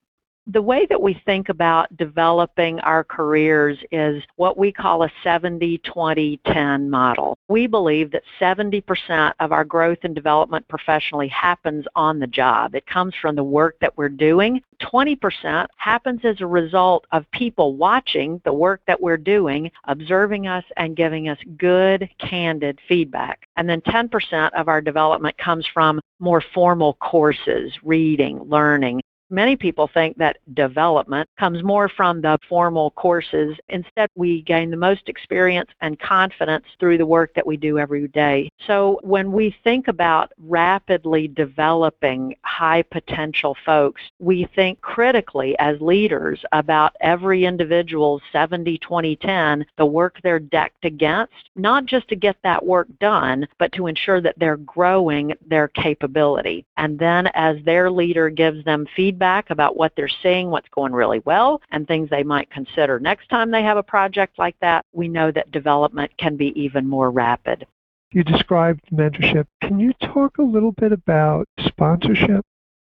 the 0.48 0.62
way 0.62 0.86
that 0.88 1.02
we 1.02 1.20
think 1.26 1.50
about 1.50 1.96
developing 1.98 2.80
our 2.82 3.04
careers 3.04 3.78
is 3.92 4.24
what 4.36 4.58
we 4.58 4.72
call 4.72 5.04
a 5.04 5.12
70-20-10 5.24 6.88
model. 6.88 7.38
We 7.48 7.66
believe 7.66 8.12
that 8.12 8.22
70% 8.40 9.34
of 9.40 9.52
our 9.52 9.66
growth 9.66 9.98
and 10.04 10.14
development 10.14 10.68
professionally 10.68 11.28
happens 11.30 11.86
on 11.96 12.20
the 12.20 12.28
job. 12.28 12.76
It 12.76 12.86
comes 12.86 13.16
from 13.20 13.36
the 13.36 13.44
work 13.44 13.76
that 13.82 13.98
we're 13.98 14.10
doing. 14.10 14.62
20% 14.82 15.66
happens 15.78 16.22
as 16.24 16.42
a 16.42 16.48
result 16.48 17.06
of 17.12 17.30
people 17.32 17.76
watching 17.76 18.40
the 18.46 18.54
work 18.54 18.82
that 18.86 19.02
we're 19.02 19.18
doing, 19.18 19.72
observing 19.86 20.48
us 20.48 20.64
and 20.78 20.96
giving 20.96 21.28
us 21.28 21.40
good, 21.58 22.08
candid 22.20 22.80
feedback. 22.88 23.48
And 23.58 23.68
then 23.68 23.82
10% 23.82 24.52
of 24.54 24.68
our 24.68 24.82
development 24.82 25.38
comes 25.38 25.66
from 25.74 26.00
more 26.20 26.44
formal 26.54 26.94
courses, 26.96 27.72
reading, 27.84 28.40
learning, 28.44 29.02
Many 29.30 29.56
people 29.56 29.90
think 29.92 30.18
that 30.18 30.38
development 30.54 31.28
comes 31.40 31.64
more 31.64 31.90
from 31.90 32.22
the 32.22 32.38
formal 32.48 32.92
courses. 32.92 33.58
Instead, 33.70 34.10
we 34.16 34.44
gain 34.44 34.70
the 34.70 34.78
most 34.78 35.10
experience 35.10 35.70
and 35.82 36.00
confidence 36.00 36.66
through 36.80 37.00
the 37.00 37.06
work 37.06 37.34
that 37.34 37.46
we 37.46 37.58
do 37.58 37.80
every 37.80 38.08
day. 38.10 38.50
So 38.68 39.00
when 39.02 39.32
we 39.32 39.56
think 39.64 39.88
about 39.88 40.32
rapidly 40.38 41.28
developing 41.28 42.36
high 42.44 42.84
potential 42.84 43.58
folks, 43.66 44.02
we 44.20 44.48
think 44.56 44.80
critically 44.82 45.58
as 45.58 45.82
leaders 45.82 46.40
about 46.52 46.96
every 47.02 47.46
individual's 47.46 48.22
70, 48.32 48.78
20, 48.78 49.16
10, 49.16 49.66
the 49.78 49.86
work 49.86 50.18
they're 50.22 50.40
decked 50.40 50.86
against, 50.86 51.34
not 51.56 51.88
just 51.88 52.08
to 52.10 52.16
get 52.16 52.38
that 52.44 52.64
work 52.64 52.88
done, 53.00 53.48
but 53.58 53.72
to 53.72 53.88
ensure 53.88 54.22
that 54.22 54.36
they're 54.38 54.58
growing 54.58 55.34
their 55.48 55.68
capability. 55.70 56.64
And 56.78 57.00
then 57.00 57.28
as 57.34 57.58
their 57.66 57.90
leader 57.90 58.30
gives 58.30 58.64
them 58.66 58.86
feedback, 58.96 59.16
feedback 59.26 59.50
about 59.50 59.76
what 59.76 59.94
they're 59.96 60.08
seeing, 60.22 60.50
what's 60.52 60.70
going 60.70 60.94
really 60.94 61.20
well, 61.26 61.60
and 61.72 61.88
things 61.88 62.10
they 62.10 62.24
might 62.24 62.50
consider 62.52 63.00
next 63.00 63.28
time 63.30 63.50
they 63.50 63.64
have 63.64 63.78
a 63.78 63.84
project 63.84 64.38
like 64.38 64.56
that, 64.62 64.86
we 64.94 65.08
know 65.08 65.32
that 65.32 65.52
development 65.52 66.12
can 66.18 66.38
be 66.38 66.54
even 66.60 66.88
more 66.88 67.10
rapid. 67.10 67.66
You 68.12 68.24
described 68.24 68.82
mentorship. 68.94 69.46
Can 69.62 69.80
you 69.80 69.94
talk 69.94 70.38
a 70.38 70.44
little 70.44 70.72
bit 70.72 70.92
about 70.92 71.48
sponsorship? 71.60 72.46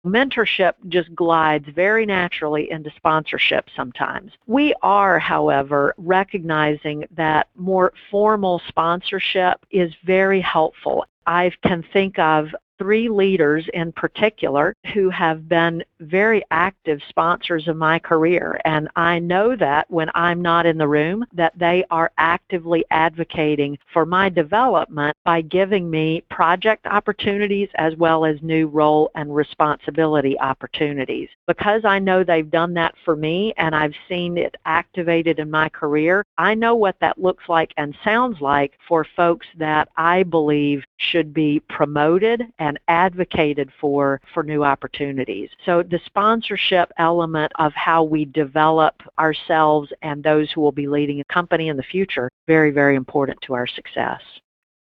mentorship 0.05 0.73
just 0.89 1.15
glides 1.15 1.65
very 1.73 2.05
naturally 2.05 2.69
into 2.69 2.91
sponsorship 2.95 3.65
sometimes. 3.75 4.31
We 4.45 4.75
are, 4.83 5.17
however, 5.17 5.95
recognizing 5.97 7.05
that 7.15 7.47
more 7.55 7.91
formal 8.11 8.61
sponsorship 8.67 9.65
is 9.71 9.91
very 10.05 10.41
helpful. 10.41 11.05
I 11.25 11.51
can 11.63 11.83
think 11.91 12.19
of 12.19 12.49
three 12.77 13.09
leaders 13.09 13.65
in 13.73 13.91
particular 13.91 14.75
who 14.93 15.09
have 15.09 15.47
been 15.47 15.83
very 15.99 16.43
active 16.51 17.01
sponsors 17.09 17.67
of 17.67 17.77
my 17.77 17.99
career 17.99 18.59
and 18.65 18.89
I 18.95 19.19
know 19.19 19.55
that 19.55 19.89
when 19.89 20.09
I'm 20.15 20.41
not 20.41 20.65
in 20.65 20.77
the 20.77 20.87
room 20.87 21.25
that 21.33 21.57
they 21.57 21.85
are 21.91 22.11
actively 22.17 22.85
advocating 22.91 23.77
for 23.93 24.05
my 24.05 24.29
development 24.29 25.15
by 25.23 25.41
giving 25.41 25.89
me 25.89 26.23
project 26.29 26.85
opportunities 26.85 27.69
as 27.75 27.95
well 27.95 28.25
as 28.25 28.41
new 28.41 28.67
role 28.67 29.11
and 29.15 29.35
responsibility 29.35 30.39
opportunities. 30.39 31.29
Because 31.47 31.85
I 31.85 31.99
know 31.99 32.23
they've 32.23 32.49
done 32.49 32.73
that 32.75 32.95
for 33.03 33.15
me 33.15 33.53
and 33.57 33.75
I've 33.75 33.93
seen 34.09 34.37
it 34.37 34.55
activated 34.65 35.39
in 35.39 35.49
my 35.49 35.69
career, 35.69 36.25
I 36.37 36.53
know 36.53 36.75
what 36.75 36.99
that 37.01 37.21
looks 37.21 37.43
like 37.47 37.73
and 37.77 37.95
sounds 38.03 38.41
like 38.41 38.73
for 38.87 39.05
folks 39.15 39.47
that 39.57 39.89
I 39.97 40.23
believe 40.23 40.83
should 40.97 41.33
be 41.33 41.61
promoted 41.69 42.43
and 42.65 42.79
advocated 42.87 43.69
for 43.79 44.19
for 44.33 44.41
new 44.41 44.63
opportunities. 44.63 45.49
So 45.65 45.83
the 45.83 45.99
sponsorship 46.05 46.91
element 46.97 47.51
of 47.59 47.71
how 47.73 48.03
we 48.03 48.25
develop 48.25 48.95
ourselves 49.19 49.91
and 50.01 50.23
those 50.23 50.51
who 50.51 50.61
will 50.61 50.71
be 50.71 50.87
leading 50.87 51.19
a 51.19 51.33
company 51.33 51.67
in 51.67 51.77
the 51.77 51.83
future, 51.83 52.29
very, 52.47 52.71
very 52.71 52.95
important 52.95 53.39
to 53.43 53.53
our 53.53 53.67
success. 53.67 54.21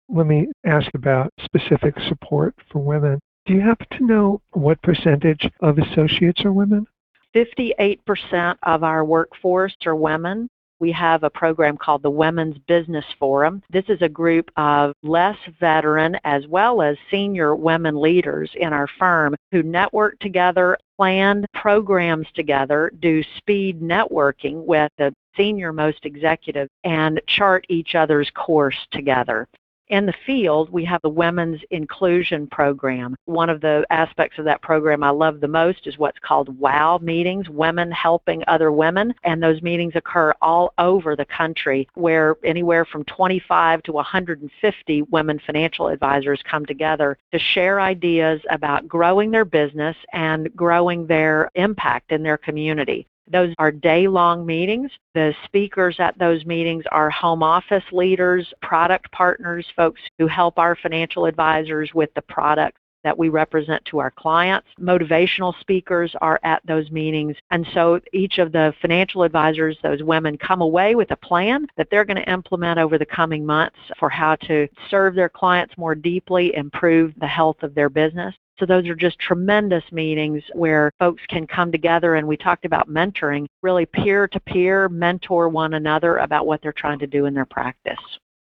Let 0.09 0.25
me 0.25 0.47
ask 0.65 0.89
about 0.95 1.31
specific 1.43 1.95
support 2.07 2.55
for 2.71 2.79
women. 2.79 3.19
Do 3.45 3.53
you 3.53 3.61
happen 3.61 3.87
to 3.97 4.05
know 4.05 4.41
what 4.53 4.81
percentage 4.81 5.47
of 5.61 5.77
associates 5.77 6.43
are 6.43 6.53
women? 6.53 6.87
58% 7.35 8.55
of 8.63 8.83
our 8.83 9.05
workforce 9.05 9.75
are 9.85 9.95
women 9.95 10.49
we 10.79 10.91
have 10.91 11.23
a 11.23 11.29
program 11.29 11.77
called 11.77 12.03
the 12.03 12.09
Women's 12.09 12.57
Business 12.67 13.05
Forum. 13.19 13.61
This 13.69 13.85
is 13.87 14.01
a 14.01 14.09
group 14.09 14.51
of 14.57 14.93
less 15.03 15.37
veteran 15.59 16.17
as 16.23 16.47
well 16.47 16.81
as 16.81 16.97
senior 17.09 17.55
women 17.55 17.99
leaders 17.99 18.51
in 18.55 18.73
our 18.73 18.87
firm 18.99 19.35
who 19.51 19.63
network 19.63 20.19
together, 20.19 20.77
plan 20.97 21.45
programs 21.53 22.27
together, 22.33 22.91
do 22.99 23.23
speed 23.37 23.81
networking 23.81 24.65
with 24.65 24.91
the 24.97 25.13
senior 25.35 25.73
most 25.73 26.05
executive, 26.05 26.69
and 26.83 27.21
chart 27.27 27.65
each 27.69 27.95
other's 27.95 28.29
course 28.31 28.87
together. 28.91 29.47
In 29.87 30.07
the 30.07 30.13
field, 30.25 30.71
we 30.71 30.83
have 30.85 31.01
the 31.03 31.09
Women's 31.09 31.61
Inclusion 31.69 32.47
Program. 32.47 33.15
One 33.25 33.51
of 33.51 33.61
the 33.61 33.85
aspects 33.91 34.39
of 34.39 34.45
that 34.45 34.63
program 34.63 35.03
I 35.03 35.11
love 35.11 35.41
the 35.41 35.47
most 35.47 35.85
is 35.85 35.99
what's 35.99 36.17
called 36.17 36.57
WOW 36.57 36.97
meetings, 37.03 37.49
Women 37.49 37.91
Helping 37.91 38.43
Other 38.47 38.71
Women. 38.71 39.13
And 39.23 39.43
those 39.43 39.61
meetings 39.61 39.93
occur 39.95 40.33
all 40.41 40.73
over 40.79 41.15
the 41.15 41.25
country 41.25 41.87
where 41.93 42.35
anywhere 42.43 42.85
from 42.85 43.03
25 43.03 43.83
to 43.83 43.91
150 43.91 45.01
women 45.03 45.39
financial 45.45 45.89
advisors 45.89 46.41
come 46.49 46.65
together 46.65 47.19
to 47.31 47.37
share 47.37 47.79
ideas 47.79 48.41
about 48.49 48.87
growing 48.87 49.29
their 49.29 49.45
business 49.45 49.95
and 50.13 50.53
growing 50.55 51.05
their 51.05 51.51
impact 51.53 52.11
in 52.11 52.23
their 52.23 52.37
community. 52.37 53.05
Those 53.31 53.53
are 53.57 53.71
day-long 53.71 54.45
meetings. 54.45 54.91
The 55.13 55.33
speakers 55.45 55.95
at 55.99 56.17
those 56.19 56.45
meetings 56.45 56.83
are 56.91 57.09
home 57.09 57.43
office 57.43 57.83
leaders, 57.91 58.51
product 58.61 59.11
partners, 59.11 59.65
folks 59.75 60.01
who 60.19 60.27
help 60.27 60.59
our 60.59 60.75
financial 60.75 61.25
advisors 61.25 61.93
with 61.93 62.13
the 62.13 62.21
products 62.21 62.79
that 63.05 63.17
we 63.17 63.29
represent 63.29 63.85
to 63.85 63.99
our 63.99 64.09
clients. 64.09 64.67
Motivational 64.79 65.53
speakers 65.61 66.13
are 66.21 66.39
at 66.43 66.61
those 66.65 66.89
meetings. 66.89 67.35
And 67.51 67.65
so 67.73 67.99
each 68.13 68.39
of 68.39 68.51
the 68.51 68.73
financial 68.81 69.21
advisors, 69.21 69.77
those 69.83 70.01
women, 70.01 70.39
come 70.39 70.61
away 70.61 70.95
with 70.95 71.11
a 71.11 71.15
plan 71.15 71.67
that 71.77 71.87
they're 71.91 72.03
going 72.03 72.17
to 72.17 72.31
implement 72.31 72.79
over 72.79 72.97
the 72.97 73.05
coming 73.05 73.45
months 73.45 73.77
for 73.99 74.09
how 74.09 74.35
to 74.47 74.67
serve 74.89 75.13
their 75.13 75.29
clients 75.29 75.77
more 75.77 75.93
deeply, 75.93 76.55
improve 76.55 77.13
the 77.19 77.27
health 77.27 77.61
of 77.61 77.75
their 77.75 77.89
business. 77.89 78.33
So 78.57 78.65
those 78.65 78.87
are 78.87 78.95
just 78.95 79.19
tremendous 79.19 79.83
meetings 79.91 80.41
where 80.53 80.91
folks 80.99 81.21
can 81.27 81.45
come 81.45 81.71
together 81.71 82.15
and 82.15 82.27
we 82.27 82.37
talked 82.37 82.65
about 82.65 82.89
mentoring, 82.89 83.47
really 83.61 83.85
peer-to-peer 83.85 84.87
mentor 84.89 85.49
one 85.49 85.73
another 85.73 86.17
about 86.17 86.47
what 86.47 86.61
they're 86.61 86.71
trying 86.71 86.99
to 86.99 87.07
do 87.07 87.25
in 87.25 87.33
their 87.33 87.45
practice. 87.45 87.99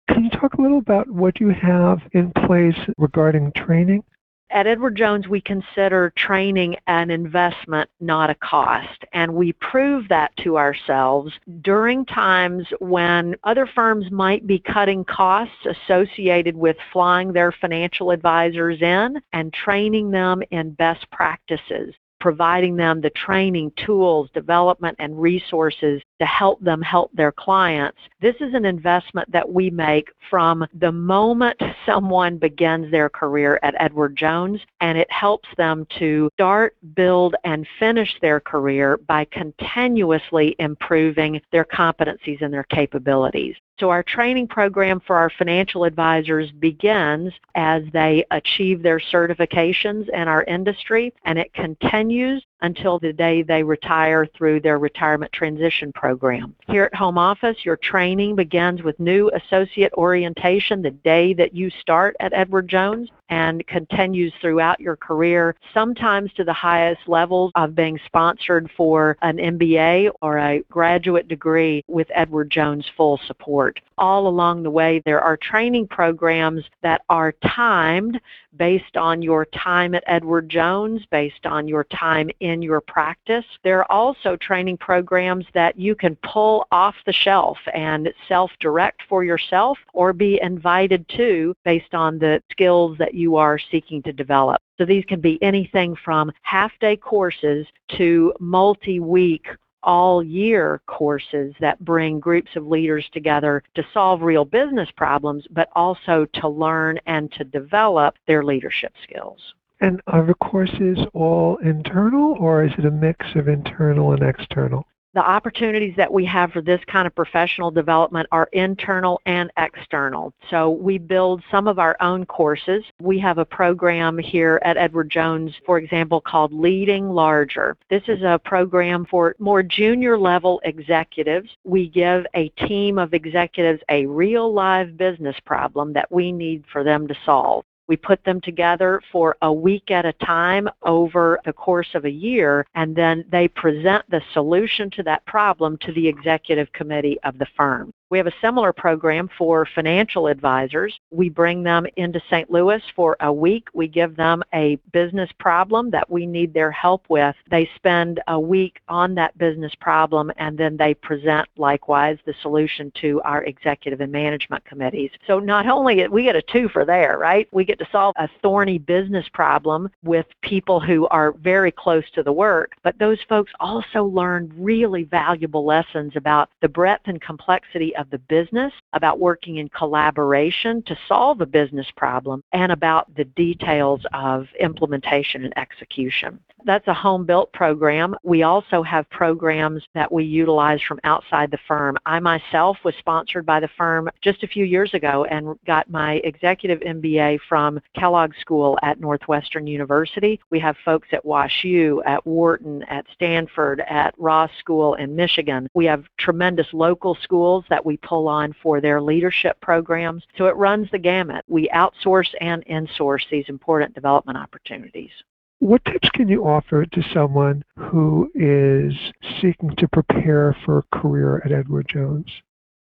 Can 0.10 0.24
you 0.24 0.30
talk 0.30 0.54
a 0.54 0.62
little 0.62 0.80
about 0.80 1.10
what 1.10 1.40
you 1.40 1.50
have 1.50 2.00
in 2.14 2.32
place 2.32 2.78
regarding 2.98 3.52
training? 3.52 4.04
At 4.52 4.66
Edward 4.66 4.96
Jones, 4.96 5.28
we 5.28 5.42
consider 5.42 6.12
training 6.16 6.76
an 6.88 7.12
investment, 7.12 7.88
not 8.00 8.32
a 8.32 8.36
cost. 8.36 9.06
And 9.14 9.36
we 9.36 9.54
prove 9.54 10.08
that 10.08 10.36
to 10.38 10.58
ourselves 10.58 11.32
during 11.62 12.04
times 12.06 12.66
when 12.80 13.36
other 13.44 13.68
firms 13.68 14.10
might 14.10 14.48
be 14.48 14.58
cutting 14.58 15.06
costs 15.06 15.68
associated 15.68 16.56
with 16.56 16.78
flying 16.92 17.32
their 17.32 17.52
financial 17.52 18.10
advisors 18.10 18.82
in 18.82 19.22
and 19.34 19.54
training 19.54 20.10
them 20.10 20.42
in 20.50 20.72
best 20.72 21.10
practices 21.12 21.94
providing 22.20 22.76
them 22.76 23.00
the 23.02 23.10
training, 23.12 23.72
tools, 23.78 24.30
development, 24.34 24.96
and 25.00 25.22
resources 25.22 26.02
to 26.20 26.26
help 26.26 26.60
them 26.62 26.82
help 26.82 27.12
their 27.14 27.32
clients. 27.32 27.98
This 28.22 28.36
is 28.40 28.54
an 28.54 28.66
investment 28.66 29.32
that 29.32 29.52
we 29.52 29.70
make 29.70 30.10
from 30.30 30.66
the 30.74 30.92
moment 30.92 31.60
someone 31.86 32.38
begins 32.38 32.92
their 32.92 33.10
career 33.10 33.60
at 33.64 33.76
Edward 33.80 34.16
Jones, 34.16 34.60
and 34.82 34.98
it 34.98 35.12
helps 35.12 35.50
them 35.58 35.88
to 35.98 36.30
start, 36.34 36.76
build, 36.94 37.36
and 37.44 37.68
finish 37.80 38.16
their 38.22 38.40
career 38.40 38.98
by 38.98 39.26
continuously 39.26 40.56
improving 40.60 41.42
their 41.52 41.66
competencies 41.66 42.42
and 42.42 42.54
their 42.54 42.64
capabilities. 42.64 43.56
So 43.80 43.90
our 43.90 44.04
training 44.04 44.48
program 44.48 45.00
for 45.00 45.16
our 45.16 45.30
financial 45.30 45.86
advisors 45.86 46.52
begins 46.52 47.32
as 47.56 47.84
they 47.94 48.26
achieve 48.32 48.84
their 48.84 49.00
certifications 49.00 50.10
in 50.10 50.28
our 50.28 50.44
industry 50.44 51.14
and 51.24 51.40
it 51.40 51.54
continues 51.54 52.44
until 52.62 53.00
the 53.00 53.14
day 53.14 53.42
they 53.42 53.64
retire 53.64 54.26
through 54.26 54.60
their 54.60 54.80
retirement 54.80 55.32
transition 55.32 55.92
program. 55.94 56.56
Here 56.68 56.84
at 56.84 56.96
Home 56.96 57.18
Office, 57.18 57.58
your 57.64 57.78
training 57.78 58.36
begins 58.36 58.84
with 58.84 59.00
new 59.00 59.30
associate 59.32 59.94
orientation 59.94 60.82
the 60.82 60.92
day 60.92 61.34
that 61.34 61.54
you 61.54 61.70
start 61.70 62.16
at 62.20 62.34
Edward 62.34 62.68
Jones 62.68 63.10
and 63.30 63.66
continues 63.68 64.34
throughout 64.42 64.80
your 64.80 64.96
career, 64.96 65.56
sometimes 65.74 66.34
to 66.34 66.44
the 66.44 66.54
highest 66.54 67.02
levels 67.08 67.52
of 67.56 67.76
being 67.76 68.00
sponsored 68.06 68.70
for 68.76 69.18
an 69.22 69.38
MBA 69.38 70.10
or 70.22 70.40
a 70.40 70.64
graduate 70.72 71.28
degree 71.28 71.84
with 71.88 72.08
Edward 72.14 72.50
Jones 72.50 72.86
full 72.98 73.20
support. 73.28 73.80
All 73.98 74.28
along 74.28 74.64
the 74.64 74.72
way, 74.72 75.02
there 75.06 75.22
are 75.22 75.38
training 75.38 75.88
programs 75.88 76.64
that 76.82 77.02
are 77.10 77.34
timed 77.46 78.20
based 78.58 78.98
on 78.98 79.22
your 79.22 79.46
time 79.46 79.94
at 79.94 80.04
Edward 80.08 80.50
Jones, 80.50 81.02
based 81.12 81.46
on 81.46 81.68
your 81.68 81.84
time 81.84 82.30
in 82.40 82.49
your 82.62 82.82
practice. 82.82 83.46
There 83.64 83.80
are 83.80 83.92
also 83.92 84.36
training 84.36 84.78
programs 84.78 85.46
that 85.54 85.78
you 85.78 85.96
can 85.96 86.16
pull 86.18 86.68
off 86.72 86.96
the 87.06 87.14
shelf 87.14 87.58
and 87.74 88.12
self-direct 88.28 89.04
for 89.08 89.24
yourself 89.24 89.78
or 89.94 90.14
be 90.14 90.40
invited 90.42 91.08
to 91.10 91.54
based 91.64 91.94
on 91.94 92.20
the 92.20 92.42
skills 92.52 92.98
that 92.98 93.14
you 93.14 93.36
are 93.36 93.60
seeking 93.60 94.02
to 94.04 94.14
develop. 94.14 94.62
So 94.78 94.86
these 94.86 95.06
can 95.06 95.22
be 95.22 95.42
anything 95.44 95.96
from 95.96 96.32
half-day 96.42 96.98
courses 96.98 97.68
to 97.98 98.34
multi-week 98.40 99.48
all 99.84 100.22
year 100.22 100.82
courses 100.88 101.54
that 101.60 101.80
bring 101.86 102.20
groups 102.20 102.56
of 102.56 102.68
leaders 102.68 103.10
together 103.14 103.64
to 103.76 103.86
solve 103.94 104.22
real 104.22 104.46
business 104.46 104.90
problems, 104.96 105.46
but 105.52 105.70
also 105.74 106.26
to 106.34 106.50
learn 106.50 107.00
and 107.06 107.32
to 107.32 107.44
develop 107.44 108.16
their 108.28 108.44
leadership 108.44 108.94
skills. 109.04 109.54
And 109.82 110.02
are 110.08 110.26
the 110.26 110.34
courses 110.36 111.00
all 111.14 111.58
internal 111.58 112.36
or 112.40 112.64
is 112.64 112.74
it 112.78 112.86
a 112.86 112.92
mix 112.92 113.26
of 113.36 113.48
internal 113.48 114.12
and 114.12 114.24
external? 114.24 114.86
the 115.14 115.22
opportunities 115.22 115.96
that 115.98 116.12
we 116.12 116.24
have 116.26 116.52
for 116.52 116.62
this 116.62 116.82
kind 116.86 117.08
of 117.08 117.16
professional 117.16 117.72
development 117.72 118.28
are 118.32 118.48
internal 118.52 119.20
and 119.26 119.52
external. 119.58 120.34
So 120.50 120.70
we 120.70 120.98
build 120.98 121.42
some 121.50 121.68
of 121.68 121.80
our 121.80 121.98
own 122.00 122.26
courses. 122.26 122.84
We 123.02 123.18
have 123.20 123.40
a 123.40 123.46
program 123.46 124.18
here 124.18 124.62
at 124.64 124.78
Edward 124.78 125.10
Jones, 125.10 125.54
for 125.66 125.78
example, 125.80 126.22
called 126.22 126.54
Leading 126.54 127.10
Larger. 127.10 127.76
This 127.90 128.04
is 128.08 128.22
a 128.22 128.40
program 128.44 129.06
for 129.06 129.36
more 129.40 129.64
junior 129.64 130.18
level 130.18 130.62
executives. 130.64 131.50
We 131.64 131.90
give 131.90 132.26
a 132.36 132.50
team 132.50 133.00
of 133.00 133.14
executives 133.14 133.82
a 133.90 134.06
real 134.06 134.54
live 134.54 134.96
business 134.96 135.36
problem 135.46 135.94
that 135.94 136.12
we 136.12 136.32
need 136.32 136.66
for 136.72 136.84
them 136.84 137.08
to 137.08 137.16
solve. 137.26 137.66
We 137.90 137.98
put 137.98 138.24
them 138.24 138.40
together 138.40 139.02
for 139.12 139.36
a 139.42 139.52
week 139.52 139.90
at 139.90 140.06
a 140.06 140.14
time 140.14 140.70
over 140.84 141.40
the 141.44 141.54
course 141.54 141.90
of 141.96 142.06
a 142.06 142.12
year, 142.12 142.68
and 142.76 142.96
then 142.96 143.26
they 143.32 143.48
present 143.48 144.06
the 144.10 144.22
solution 144.32 144.92
to 144.92 145.04
that 145.04 145.26
problem 145.26 145.76
to 145.80 145.92
the 145.92 146.08
executive 146.08 146.72
committee 146.72 147.18
of 147.24 147.40
the 147.40 147.48
firm. 147.58 147.92
We 148.10 148.18
have 148.18 148.26
a 148.26 148.34
similar 148.42 148.74
program 148.74 149.30
for 149.38 149.68
financial 149.76 150.26
advisors. 150.26 151.00
We 151.12 151.30
bring 151.30 151.62
them 151.62 151.86
into 151.96 152.20
St. 152.30 152.50
Louis 152.50 152.82
for 152.96 153.16
a 153.20 153.32
week. 153.32 153.68
We 153.74 153.88
give 153.88 154.16
them 154.16 154.42
a 154.52 154.78
business 154.92 155.30
problem 155.40 155.92
that 155.92 156.10
we 156.10 156.26
need 156.26 156.52
their 156.54 156.72
help 156.72 157.06
with. 157.08 157.36
They 157.52 157.70
spend 157.76 158.20
a 158.28 158.40
week 158.40 158.80
on 158.88 159.14
that 159.16 159.38
business 159.38 159.76
problem 159.76 160.32
and 160.38 160.58
then 160.58 160.76
they 160.76 160.96
present 160.96 161.48
likewise 161.58 162.18
the 162.26 162.34
solution 162.42 162.92
to 163.02 163.22
our 163.22 163.44
executive 163.44 164.02
and 164.02 164.12
management 164.12 164.66
committees. 164.66 165.12
So 165.28 165.38
not 165.38 165.68
only 165.68 166.08
we 166.08 166.24
get 166.24 166.36
a 166.36 166.42
two 166.42 166.68
for 166.70 166.86
there, 166.86 167.20
right? 167.20 167.48
We 167.52 167.64
get 167.64 167.78
to 167.78 167.88
solve 167.92 168.16
a 168.18 168.28
thorny 168.42 168.80
business 168.80 169.28
problem 169.34 169.90
with 170.04 170.26
people 170.42 170.80
who 170.80 171.08
are 171.10 171.34
very 171.34 171.72
close 171.72 172.10
to 172.16 172.24
the 172.24 172.32
work, 172.32 172.72
but 172.82 172.98
those 172.98 173.20
folks 173.30 173.52
also 173.60 174.04
learn 174.04 174.52
really 174.58 175.04
valuable 175.04 175.64
lessons 175.64 176.14
about 176.16 176.50
the 176.62 176.70
breadth 176.70 177.04
and 177.06 177.22
complexity 177.22 177.94
of 178.00 178.10
the 178.10 178.18
business, 178.18 178.74
about 178.94 179.20
working 179.20 179.58
in 179.58 179.70
collaboration 179.70 180.82
to 180.88 180.98
solve 181.08 181.42
a 181.42 181.46
business 181.46 181.88
problem, 181.96 182.44
and 182.54 182.72
about 182.72 183.14
the 183.16 183.26
details 183.26 184.02
of 184.14 184.48
implementation 184.60 185.44
and 185.44 185.58
execution. 185.58 186.40
That's 186.66 186.88
a 186.88 186.94
home 186.94 187.26
built 187.26 187.52
program. 187.54 188.16
We 188.24 188.44
also 188.44 188.84
have 188.84 189.10
programs 189.10 189.84
that 189.94 190.12
we 190.12 190.24
utilize 190.26 190.82
from 190.88 191.00
outside 191.04 191.52
the 191.52 191.60
firm. 191.68 191.98
I 192.06 192.20
myself 192.20 192.78
was 192.84 192.94
sponsored 193.00 193.46
by 193.46 193.60
the 193.60 193.70
firm 193.78 194.10
just 194.22 194.44
a 194.44 194.48
few 194.48 194.66
years 194.66 194.94
ago 194.94 195.26
and 195.26 195.56
got 195.66 195.90
my 195.90 196.16
executive 196.24 196.80
MBA 196.82 197.40
from 197.48 197.80
Kellogg 197.96 198.34
School 198.42 198.78
at 198.82 199.00
Northwestern 199.00 199.68
University. 199.68 200.40
We 200.50 200.60
have 200.60 200.76
folks 200.84 201.08
at 201.12 201.26
WashU, 201.26 202.02
at 202.06 202.26
Wharton, 202.26 202.84
at 202.84 203.06
Stanford, 203.14 203.82
at 203.90 204.14
Ross 204.18 204.52
School 204.60 204.96
in 204.96 205.16
Michigan. 205.16 205.70
We 205.74 205.86
have 205.86 206.06
tremendous 206.18 206.68
local 206.74 207.18
schools 207.24 207.64
that 207.70 207.86
we 207.90 207.98
pull 207.98 208.28
on 208.28 208.54
for 208.62 208.80
their 208.80 209.02
leadership 209.02 209.60
programs. 209.62 210.24
So 210.38 210.46
it 210.46 210.56
runs 210.56 210.92
the 210.92 211.00
gamut. 211.00 211.44
We 211.48 211.68
outsource 211.70 212.30
and 212.40 212.64
insource 212.68 213.24
these 213.32 213.46
important 213.50 213.96
development 213.96 214.38
opportunities. 214.38 215.10
What 215.58 215.84
tips 215.86 216.08
can 216.12 216.28
you 216.28 216.46
offer 216.46 216.86
to 216.86 217.04
someone 217.12 217.64
who 217.78 218.32
is 218.36 218.94
seeking 219.42 219.76
to 219.76 219.88
prepare 219.88 220.56
for 220.64 220.78
a 220.78 221.00
career 221.00 221.42
at 221.44 221.52
Edward 221.52 221.88
Jones? 221.90 222.30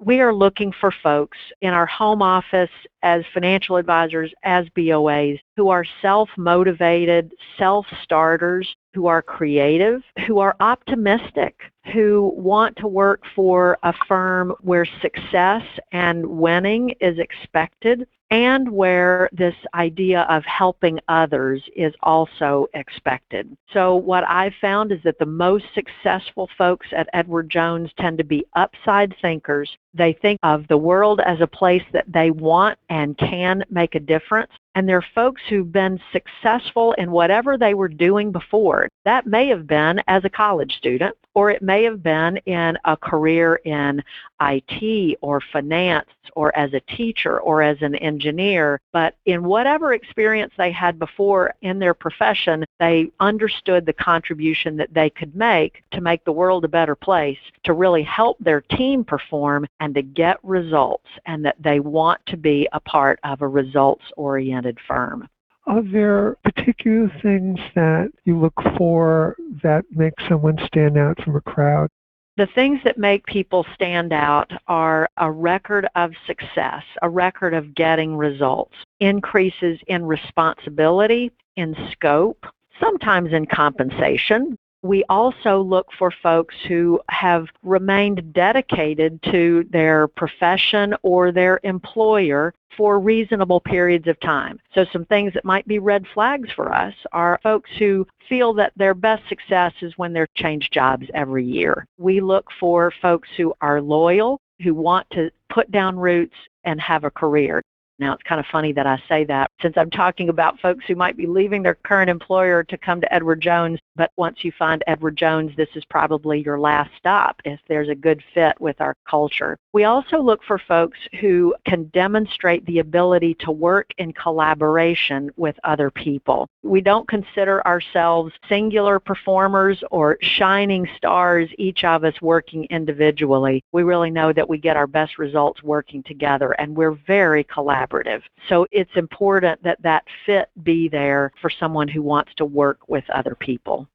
We 0.00 0.20
are 0.20 0.34
looking 0.34 0.72
for 0.78 0.92
folks 1.02 1.38
in 1.62 1.72
our 1.72 1.86
home 1.86 2.20
office 2.20 2.68
as 3.02 3.22
financial 3.32 3.76
advisors, 3.76 4.34
as 4.42 4.66
BOAs, 4.76 5.38
who 5.56 5.68
are 5.68 5.86
self-motivated, 6.02 7.32
self-starters, 7.56 8.74
who 8.96 9.06
are 9.06 9.20
creative, 9.20 10.02
who 10.26 10.38
are 10.38 10.56
optimistic, 10.60 11.60
who 11.92 12.32
want 12.34 12.74
to 12.78 12.86
work 12.86 13.22
for 13.34 13.76
a 13.82 13.92
firm 14.08 14.54
where 14.62 14.86
success 15.02 15.62
and 15.92 16.26
winning 16.26 16.94
is 17.00 17.18
expected 17.18 18.08
and 18.30 18.68
where 18.70 19.28
this 19.32 19.54
idea 19.74 20.22
of 20.30 20.42
helping 20.44 20.98
others 21.08 21.62
is 21.76 21.92
also 22.02 22.66
expected. 22.74 23.56
So 23.72 23.94
what 23.94 24.24
I've 24.28 24.54
found 24.60 24.90
is 24.90 24.98
that 25.04 25.18
the 25.18 25.26
most 25.26 25.66
successful 25.74 26.48
folks 26.58 26.88
at 26.92 27.08
Edward 27.12 27.50
Jones 27.50 27.90
tend 28.00 28.18
to 28.18 28.24
be 28.24 28.46
upside 28.56 29.14
thinkers. 29.20 29.70
They 29.94 30.14
think 30.14 30.40
of 30.42 30.66
the 30.68 30.76
world 30.76 31.20
as 31.20 31.40
a 31.40 31.46
place 31.46 31.84
that 31.92 32.10
they 32.12 32.30
want 32.30 32.78
and 32.88 33.16
can 33.18 33.62
make 33.70 33.94
a 33.94 34.00
difference 34.00 34.50
and 34.76 34.86
they're 34.86 35.04
folks 35.14 35.40
who've 35.48 35.72
been 35.72 35.98
successful 36.12 36.92
in 36.98 37.10
whatever 37.10 37.56
they 37.56 37.72
were 37.72 37.88
doing 37.88 38.30
before. 38.30 38.88
That 39.06 39.26
may 39.26 39.48
have 39.48 39.66
been 39.66 40.02
as 40.06 40.24
a 40.24 40.30
college 40.30 40.76
student, 40.76 41.16
or 41.36 41.50
it 41.50 41.60
may 41.60 41.84
have 41.84 42.02
been 42.02 42.38
in 42.46 42.78
a 42.86 42.96
career 42.96 43.56
in 43.66 44.02
IT 44.40 45.18
or 45.20 45.38
finance 45.52 46.08
or 46.34 46.56
as 46.56 46.72
a 46.72 46.80
teacher 46.96 47.40
or 47.40 47.62
as 47.62 47.76
an 47.82 47.94
engineer. 47.96 48.80
But 48.90 49.16
in 49.26 49.44
whatever 49.44 49.92
experience 49.92 50.54
they 50.56 50.72
had 50.72 50.98
before 50.98 51.52
in 51.60 51.78
their 51.78 51.92
profession, 51.92 52.64
they 52.80 53.10
understood 53.20 53.84
the 53.84 53.92
contribution 53.92 54.78
that 54.78 54.94
they 54.94 55.10
could 55.10 55.36
make 55.36 55.82
to 55.90 56.00
make 56.00 56.24
the 56.24 56.32
world 56.32 56.64
a 56.64 56.68
better 56.68 56.94
place, 56.94 57.38
to 57.64 57.74
really 57.74 58.02
help 58.02 58.38
their 58.40 58.62
team 58.62 59.04
perform 59.04 59.66
and 59.78 59.94
to 59.94 60.02
get 60.02 60.42
results, 60.42 61.08
and 61.26 61.44
that 61.44 61.56
they 61.60 61.80
want 61.80 62.18
to 62.26 62.38
be 62.38 62.66
a 62.72 62.80
part 62.80 63.20
of 63.24 63.42
a 63.42 63.48
results-oriented 63.48 64.78
firm. 64.88 65.28
Are 65.66 65.82
there 65.82 66.36
particular 66.44 67.10
things 67.22 67.58
that 67.74 68.10
you 68.24 68.38
look 68.38 68.54
for 68.78 69.36
that 69.62 69.84
make 69.90 70.14
someone 70.28 70.58
stand 70.64 70.96
out 70.96 71.20
from 71.22 71.34
a 71.34 71.40
crowd? 71.40 71.88
The 72.36 72.46
things 72.54 72.80
that 72.84 72.98
make 72.98 73.24
people 73.26 73.66
stand 73.74 74.12
out 74.12 74.50
are 74.68 75.08
a 75.16 75.30
record 75.30 75.88
of 75.96 76.12
success, 76.26 76.82
a 77.02 77.08
record 77.08 77.54
of 77.54 77.74
getting 77.74 78.14
results, 78.16 78.74
increases 79.00 79.80
in 79.88 80.04
responsibility, 80.04 81.32
in 81.56 81.74
scope, 81.90 82.44
sometimes 82.78 83.32
in 83.32 83.46
compensation, 83.46 84.56
We 84.82 85.04
also 85.08 85.60
look 85.60 85.88
for 85.98 86.10
folks 86.10 86.54
who 86.68 87.00
have 87.08 87.46
remained 87.62 88.32
dedicated 88.32 89.22
to 89.24 89.66
their 89.70 90.06
profession 90.08 90.94
or 91.02 91.32
their 91.32 91.60
employer 91.64 92.54
for 92.76 93.00
reasonable 93.00 93.60
periods 93.60 94.06
of 94.06 94.20
time. 94.20 94.60
So 94.74 94.84
some 94.92 95.06
things 95.06 95.32
that 95.32 95.44
might 95.44 95.66
be 95.66 95.78
red 95.78 96.06
flags 96.12 96.50
for 96.52 96.72
us 96.74 96.94
are 97.12 97.40
folks 97.42 97.70
who 97.78 98.06
feel 98.28 98.52
that 98.54 98.72
their 98.76 98.94
best 98.94 99.26
success 99.28 99.72
is 99.80 99.96
when 99.96 100.12
they're 100.12 100.28
change 100.34 100.70
jobs 100.70 101.06
every 101.14 101.44
year. 101.44 101.86
We 101.98 102.20
look 102.20 102.46
for 102.60 102.92
folks 103.00 103.28
who 103.36 103.54
are 103.60 103.80
loyal, 103.80 104.40
who 104.62 104.74
want 104.74 105.08
to 105.10 105.30
put 105.48 105.70
down 105.70 105.96
roots 105.96 106.36
and 106.64 106.80
have 106.80 107.04
a 107.04 107.10
career. 107.10 107.62
Now, 107.98 108.12
it's 108.12 108.22
kind 108.24 108.40
of 108.40 108.46
funny 108.52 108.72
that 108.72 108.86
I 108.86 109.02
say 109.08 109.24
that 109.24 109.50
since 109.62 109.74
I'm 109.78 109.90
talking 109.90 110.28
about 110.28 110.60
folks 110.60 110.84
who 110.86 110.94
might 110.94 111.16
be 111.16 111.26
leaving 111.26 111.62
their 111.62 111.76
current 111.76 112.10
employer 112.10 112.62
to 112.64 112.76
come 112.76 113.00
to 113.00 113.14
Edward 113.14 113.40
Jones, 113.40 113.78
but 113.96 114.12
once 114.16 114.44
you 114.44 114.52
find 114.52 114.84
Edward 114.86 115.16
Jones, 115.16 115.52
this 115.56 115.68
is 115.74 115.84
probably 115.86 116.42
your 116.42 116.58
last 116.58 116.90
stop 116.98 117.40
if 117.44 117.60
there's 117.68 117.88
a 117.88 117.94
good 117.94 118.22
fit 118.34 118.60
with 118.60 118.80
our 118.80 118.94
culture. 119.08 119.56
We 119.72 119.84
also 119.84 120.20
look 120.20 120.42
for 120.44 120.58
folks 120.58 120.98
who 121.20 121.54
can 121.66 121.84
demonstrate 121.86 122.64
the 122.66 122.78
ability 122.78 123.36
to 123.40 123.50
work 123.50 123.90
in 123.98 124.12
collaboration 124.12 125.30
with 125.36 125.56
other 125.64 125.90
people. 125.90 126.48
We 126.62 126.80
don't 126.80 127.08
consider 127.08 127.66
ourselves 127.66 128.32
singular 128.48 128.98
performers 128.98 129.82
or 129.90 130.18
shining 130.20 130.88
stars, 130.96 131.48
each 131.58 131.84
of 131.84 132.04
us 132.04 132.20
working 132.20 132.64
individually. 132.70 133.62
We 133.72 133.82
really 133.82 134.10
know 134.10 134.32
that 134.32 134.48
we 134.48 134.58
get 134.58 134.76
our 134.76 134.86
best 134.86 135.18
results 135.18 135.62
working 135.62 136.02
together, 136.02 136.52
and 136.52 136.76
we're 136.76 136.98
very 137.06 137.44
collaborative. 137.44 138.22
So 138.48 138.66
it's 138.70 138.96
important 138.96 139.62
that 139.62 139.80
that 139.82 140.04
fit 140.24 140.50
be 140.62 140.88
there 140.88 141.32
for 141.40 141.50
someone 141.50 141.88
who 141.88 142.02
wants 142.02 142.32
to 142.36 142.44
work 142.44 142.88
with 142.88 143.08
other 143.10 143.34
people. 143.34 143.85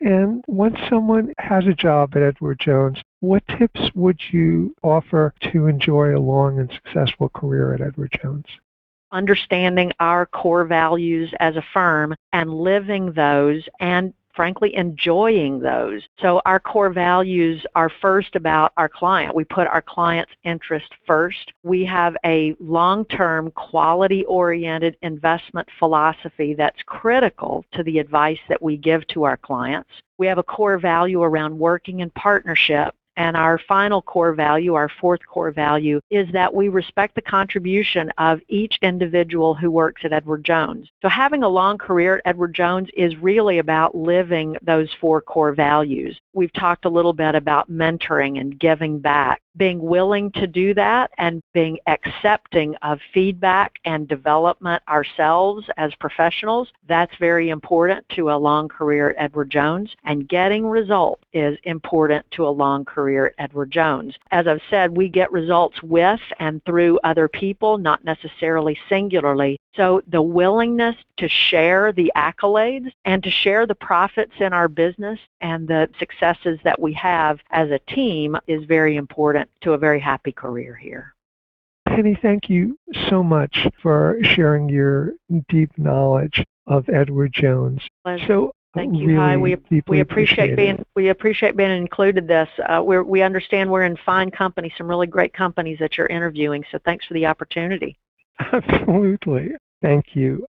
And 0.00 0.42
once 0.46 0.76
someone 0.88 1.34
has 1.38 1.66
a 1.66 1.74
job 1.74 2.16
at 2.16 2.22
Edward 2.22 2.58
Jones, 2.58 2.98
what 3.20 3.42
tips 3.58 3.80
would 3.94 4.18
you 4.32 4.74
offer 4.82 5.34
to 5.52 5.66
enjoy 5.66 6.16
a 6.16 6.18
long 6.18 6.58
and 6.58 6.72
successful 6.72 7.28
career 7.28 7.74
at 7.74 7.82
Edward 7.82 8.18
Jones? 8.22 8.46
Understanding 9.12 9.92
our 10.00 10.24
core 10.24 10.64
values 10.64 11.34
as 11.40 11.56
a 11.56 11.64
firm 11.74 12.14
and 12.32 12.54
living 12.54 13.12
those 13.12 13.62
and 13.78 14.14
frankly 14.34 14.74
enjoying 14.74 15.60
those. 15.60 16.02
So 16.20 16.40
our 16.44 16.60
core 16.60 16.90
values 16.90 17.64
are 17.74 17.90
first 18.00 18.36
about 18.36 18.72
our 18.76 18.88
client. 18.88 19.34
We 19.34 19.44
put 19.44 19.66
our 19.66 19.82
client's 19.82 20.32
interest 20.44 20.92
first. 21.06 21.52
We 21.62 21.84
have 21.84 22.16
a 22.24 22.54
long-term 22.60 23.50
quality-oriented 23.52 24.96
investment 25.02 25.68
philosophy 25.78 26.54
that's 26.54 26.82
critical 26.86 27.64
to 27.72 27.82
the 27.82 27.98
advice 27.98 28.40
that 28.48 28.62
we 28.62 28.76
give 28.76 29.06
to 29.08 29.24
our 29.24 29.36
clients. 29.36 29.90
We 30.18 30.26
have 30.26 30.38
a 30.38 30.42
core 30.42 30.78
value 30.78 31.22
around 31.22 31.58
working 31.58 32.00
in 32.00 32.10
partnership 32.10 32.94
and 33.20 33.36
our 33.36 33.60
final 33.68 34.00
core 34.00 34.32
value, 34.32 34.72
our 34.72 34.88
fourth 34.98 35.20
core 35.26 35.50
value, 35.50 36.00
is 36.10 36.26
that 36.32 36.54
we 36.54 36.70
respect 36.70 37.14
the 37.14 37.20
contribution 37.20 38.10
of 38.16 38.40
each 38.48 38.78
individual 38.80 39.54
who 39.54 39.70
works 39.70 40.00
at 40.06 40.12
Edward 40.14 40.42
Jones. 40.42 40.88
So 41.02 41.10
having 41.10 41.42
a 41.42 41.48
long 41.48 41.76
career 41.76 42.16
at 42.16 42.22
Edward 42.24 42.54
Jones 42.54 42.88
is 42.96 43.14
really 43.18 43.58
about 43.58 43.94
living 43.94 44.56
those 44.62 44.88
four 45.02 45.20
core 45.20 45.52
values. 45.52 46.18
We've 46.32 46.52
talked 46.54 46.86
a 46.86 46.88
little 46.88 47.12
bit 47.12 47.34
about 47.34 47.70
mentoring 47.70 48.40
and 48.40 48.58
giving 48.58 48.98
back 48.98 49.42
being 49.56 49.80
willing 49.80 50.30
to 50.32 50.46
do 50.46 50.74
that 50.74 51.10
and 51.18 51.42
being 51.52 51.78
accepting 51.86 52.74
of 52.82 52.98
feedback 53.12 53.78
and 53.84 54.08
development 54.08 54.82
ourselves 54.88 55.66
as 55.76 55.94
professionals, 55.96 56.68
that's 56.88 57.14
very 57.18 57.50
important 57.50 58.08
to 58.10 58.30
a 58.30 58.36
long 58.36 58.68
career 58.68 59.10
at 59.10 59.16
Edward 59.18 59.50
Jones. 59.50 59.94
And 60.04 60.28
getting 60.28 60.66
results 60.66 61.22
is 61.32 61.58
important 61.64 62.24
to 62.32 62.46
a 62.46 62.50
long 62.50 62.84
career 62.84 63.26
at 63.26 63.34
Edward 63.38 63.70
Jones. 63.70 64.14
As 64.30 64.46
I've 64.46 64.60
said, 64.70 64.96
we 64.96 65.08
get 65.08 65.32
results 65.32 65.82
with 65.82 66.20
and 66.38 66.64
through 66.64 66.98
other 67.04 67.28
people, 67.28 67.78
not 67.78 68.04
necessarily 68.04 68.78
singularly. 68.88 69.58
So 69.76 70.02
the 70.08 70.22
willingness 70.22 70.96
to 71.18 71.28
share 71.28 71.92
the 71.92 72.12
accolades 72.16 72.90
and 73.04 73.22
to 73.22 73.30
share 73.30 73.66
the 73.66 73.74
profits 73.74 74.32
in 74.40 74.52
our 74.52 74.68
business 74.68 75.18
and 75.40 75.68
the 75.68 75.88
successes 75.98 76.58
that 76.64 76.80
we 76.80 76.92
have 76.94 77.38
as 77.50 77.70
a 77.70 77.78
team 77.78 78.36
is 78.46 78.64
very 78.64 78.96
important 78.96 79.48
to 79.62 79.72
a 79.74 79.78
very 79.78 80.00
happy 80.00 80.32
career 80.32 80.74
here. 80.74 81.14
Penny, 81.88 82.18
thank 82.20 82.50
you 82.50 82.78
so 83.08 83.22
much 83.22 83.66
for 83.80 84.18
sharing 84.22 84.68
your 84.68 85.12
deep 85.48 85.70
knowledge 85.76 86.44
of 86.66 86.88
Edward 86.88 87.32
Jones. 87.32 87.82
Pleasure. 88.04 88.26
So 88.26 88.52
Thank 88.74 88.96
you. 88.96 89.08
Really 89.08 89.18
Hi. 89.18 89.36
We, 89.36 89.56
we 89.88 90.00
appreciate 90.00 90.54
being 90.54 90.84
we 90.94 91.08
appreciate 91.08 91.56
being 91.56 91.72
included. 91.72 92.28
This 92.28 92.48
uh, 92.68 92.80
we 92.84 93.00
we 93.00 93.22
understand 93.22 93.68
we're 93.68 93.82
in 93.82 93.96
fine 93.96 94.30
company, 94.30 94.72
some 94.78 94.88
really 94.88 95.08
great 95.08 95.32
companies 95.32 95.78
that 95.80 95.98
you're 95.98 96.06
interviewing. 96.06 96.64
So 96.70 96.78
thanks 96.84 97.04
for 97.04 97.14
the 97.14 97.26
opportunity. 97.26 97.98
Absolutely. 98.52 99.50
Thank 99.82 100.14
you. 100.14 100.46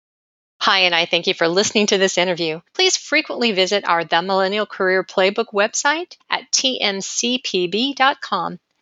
Hy, 0.58 0.80
and 0.80 0.94
I 0.94 1.06
thank 1.06 1.26
you 1.26 1.34
for 1.34 1.48
listening 1.48 1.86
to 1.88 1.98
this 1.98 2.16
interview. 2.18 2.60
Please 2.74 2.96
frequently 2.96 3.52
visit 3.52 3.86
our 3.86 4.04
The 4.04 4.22
Millennial 4.22 4.66
Career 4.66 5.04
Playbook 5.04 5.52
website 5.52 6.16
at 6.30 6.50
tmcpb.com 6.50 7.98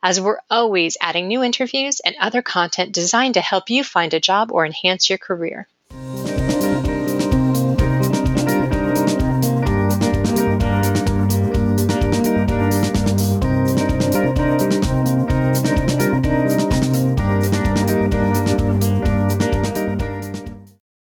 as 0.02 0.20
we're 0.20 0.38
always 0.50 0.96
adding 1.00 1.26
new 1.26 1.42
interviews 1.42 2.00
and 2.00 2.14
other 2.20 2.42
content 2.42 2.92
designed 2.92 3.34
to 3.34 3.40
help 3.40 3.70
you 3.70 3.82
find 3.82 4.14
a 4.14 4.20
job 4.20 4.52
or 4.52 4.66
enhance 4.66 5.08
your 5.08 5.18
career. 5.18 5.66